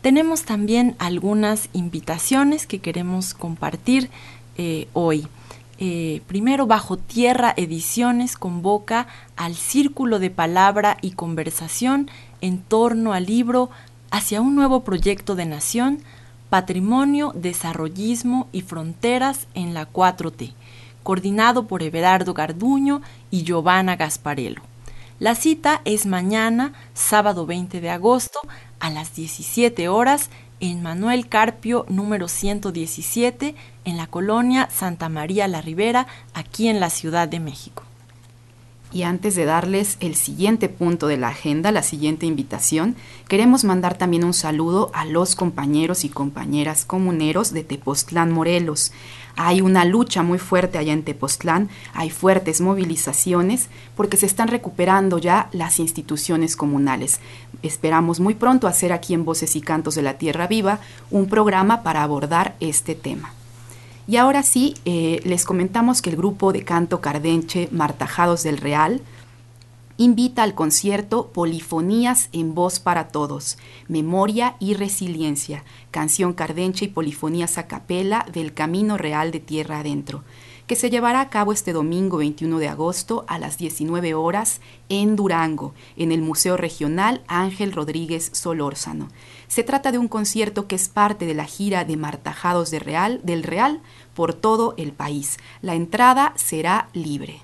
[0.00, 4.10] Tenemos también algunas invitaciones que queremos compartir
[4.94, 5.26] hoy.
[5.78, 13.26] eh, primero Bajo Tierra Ediciones convoca al Círculo de Palabra y Conversación en torno al
[13.26, 13.70] libro
[14.12, 16.00] Hacia un nuevo proyecto de nación,
[16.50, 20.52] Patrimonio, Desarrollismo y Fronteras en la 4T,
[21.02, 23.00] coordinado por Everardo Garduño
[23.30, 24.60] y Giovanna Gasparello.
[25.18, 28.38] La cita es mañana, sábado 20 de agosto,
[28.80, 30.28] a las 17 horas
[30.60, 33.54] en Manuel Carpio número 117
[33.86, 37.84] en la colonia Santa María la Ribera, aquí en la Ciudad de México.
[38.92, 42.94] Y antes de darles el siguiente punto de la agenda, la siguiente invitación,
[43.26, 48.92] queremos mandar también un saludo a los compañeros y compañeras comuneros de Tepoztlán, Morelos.
[49.34, 55.16] Hay una lucha muy fuerte allá en Tepoztlán, hay fuertes movilizaciones porque se están recuperando
[55.16, 57.20] ya las instituciones comunales.
[57.62, 60.80] Esperamos muy pronto hacer aquí en Voces y Cantos de la Tierra Viva
[61.10, 63.32] un programa para abordar este tema.
[64.06, 69.00] Y ahora sí, eh, les comentamos que el grupo de canto cardenche Martajados del Real
[69.96, 77.58] invita al concierto Polifonías en Voz para Todos, Memoria y Resiliencia, canción cardenche y polifonías
[77.58, 80.24] a capela del Camino Real de Tierra Adentro,
[80.66, 85.14] que se llevará a cabo este domingo 21 de agosto a las 19 horas en
[85.14, 89.08] Durango, en el Museo Regional Ángel Rodríguez Solórzano.
[89.52, 93.20] Se trata de un concierto que es parte de la gira de Martajados de Real,
[93.22, 93.80] del Real
[94.14, 95.36] por todo el país.
[95.60, 97.42] La entrada será libre.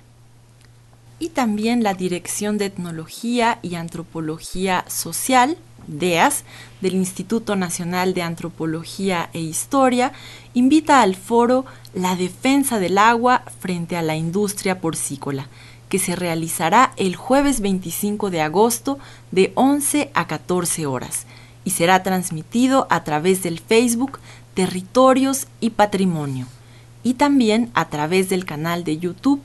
[1.19, 6.45] Y también la Dirección de Etnología y Antropología Social, DEAS,
[6.81, 10.11] del Instituto Nacional de Antropología e Historia,
[10.55, 15.47] invita al foro La defensa del agua frente a la industria porcícola,
[15.89, 18.97] que se realizará el jueves 25 de agosto
[19.29, 21.27] de 11 a 14 horas
[21.63, 24.19] y será transmitido a través del Facebook
[24.53, 26.47] Territorios y Patrimonio
[27.03, 29.41] y también a través del canal de YouTube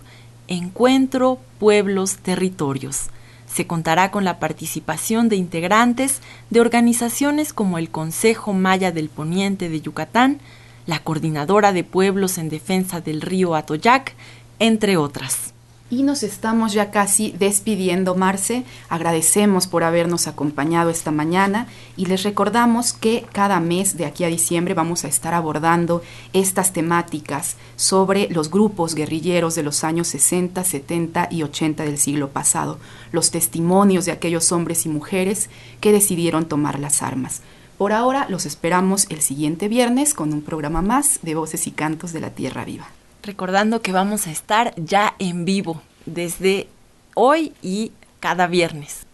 [0.49, 3.09] Encuentro Pueblos Territorios.
[3.47, 9.69] Se contará con la participación de integrantes de organizaciones como el Consejo Maya del Poniente
[9.69, 10.41] de Yucatán,
[10.87, 14.15] la Coordinadora de Pueblos en Defensa del Río Atoyac,
[14.59, 15.54] entre otras.
[15.95, 18.65] Y nos estamos ya casi despidiendo, Marce.
[18.89, 24.27] Agradecemos por habernos acompañado esta mañana y les recordamos que cada mes de aquí a
[24.27, 30.65] diciembre vamos a estar abordando estas temáticas sobre los grupos guerrilleros de los años 60,
[30.65, 32.81] 70 y 80 del siglo pasado,
[33.13, 35.49] los testimonios de aquellos hombres y mujeres
[35.81, 37.41] que decidieron tomar las armas.
[37.79, 42.13] Por ahora los esperamos el siguiente viernes con un programa más de Voces y Cantos
[42.13, 42.89] de la Tierra Viva
[43.25, 46.69] recordando que vamos a estar ya en vivo desde
[47.15, 49.07] hoy y cada viernes.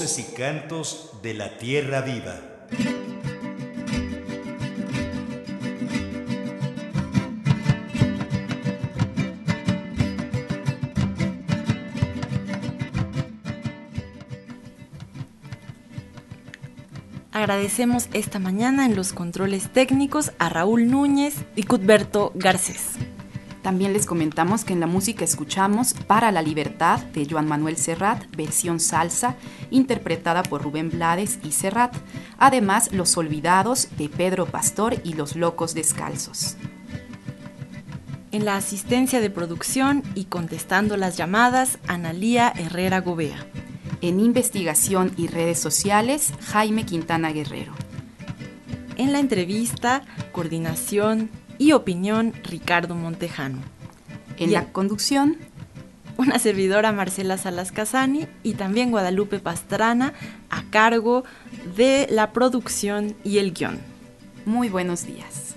[0.00, 2.40] Y cantos de la tierra viva.
[17.30, 23.09] Agradecemos esta mañana en los controles técnicos a Raúl Núñez y Cutberto Garcés.
[23.62, 28.24] También les comentamos que en la música escuchamos Para la Libertad de Joan Manuel Serrat,
[28.34, 29.36] versión salsa,
[29.70, 31.94] interpretada por Rubén Blades y Serrat.
[32.38, 36.56] Además, Los Olvidados de Pedro Pastor y Los Locos Descalzos.
[38.32, 43.44] En la asistencia de producción y contestando las llamadas, Analía Herrera Gobea.
[44.00, 47.72] En investigación y redes sociales, Jaime Quintana Guerrero.
[48.96, 50.02] En la entrevista,
[50.32, 51.28] coordinación,
[51.60, 53.58] y opinión Ricardo Montejano.
[54.38, 55.36] En la conducción,
[56.16, 60.14] una servidora Marcela Salas Casani y también Guadalupe Pastrana
[60.48, 61.22] a cargo
[61.76, 63.78] de la producción y el guion.
[64.46, 65.54] Muy buenos días.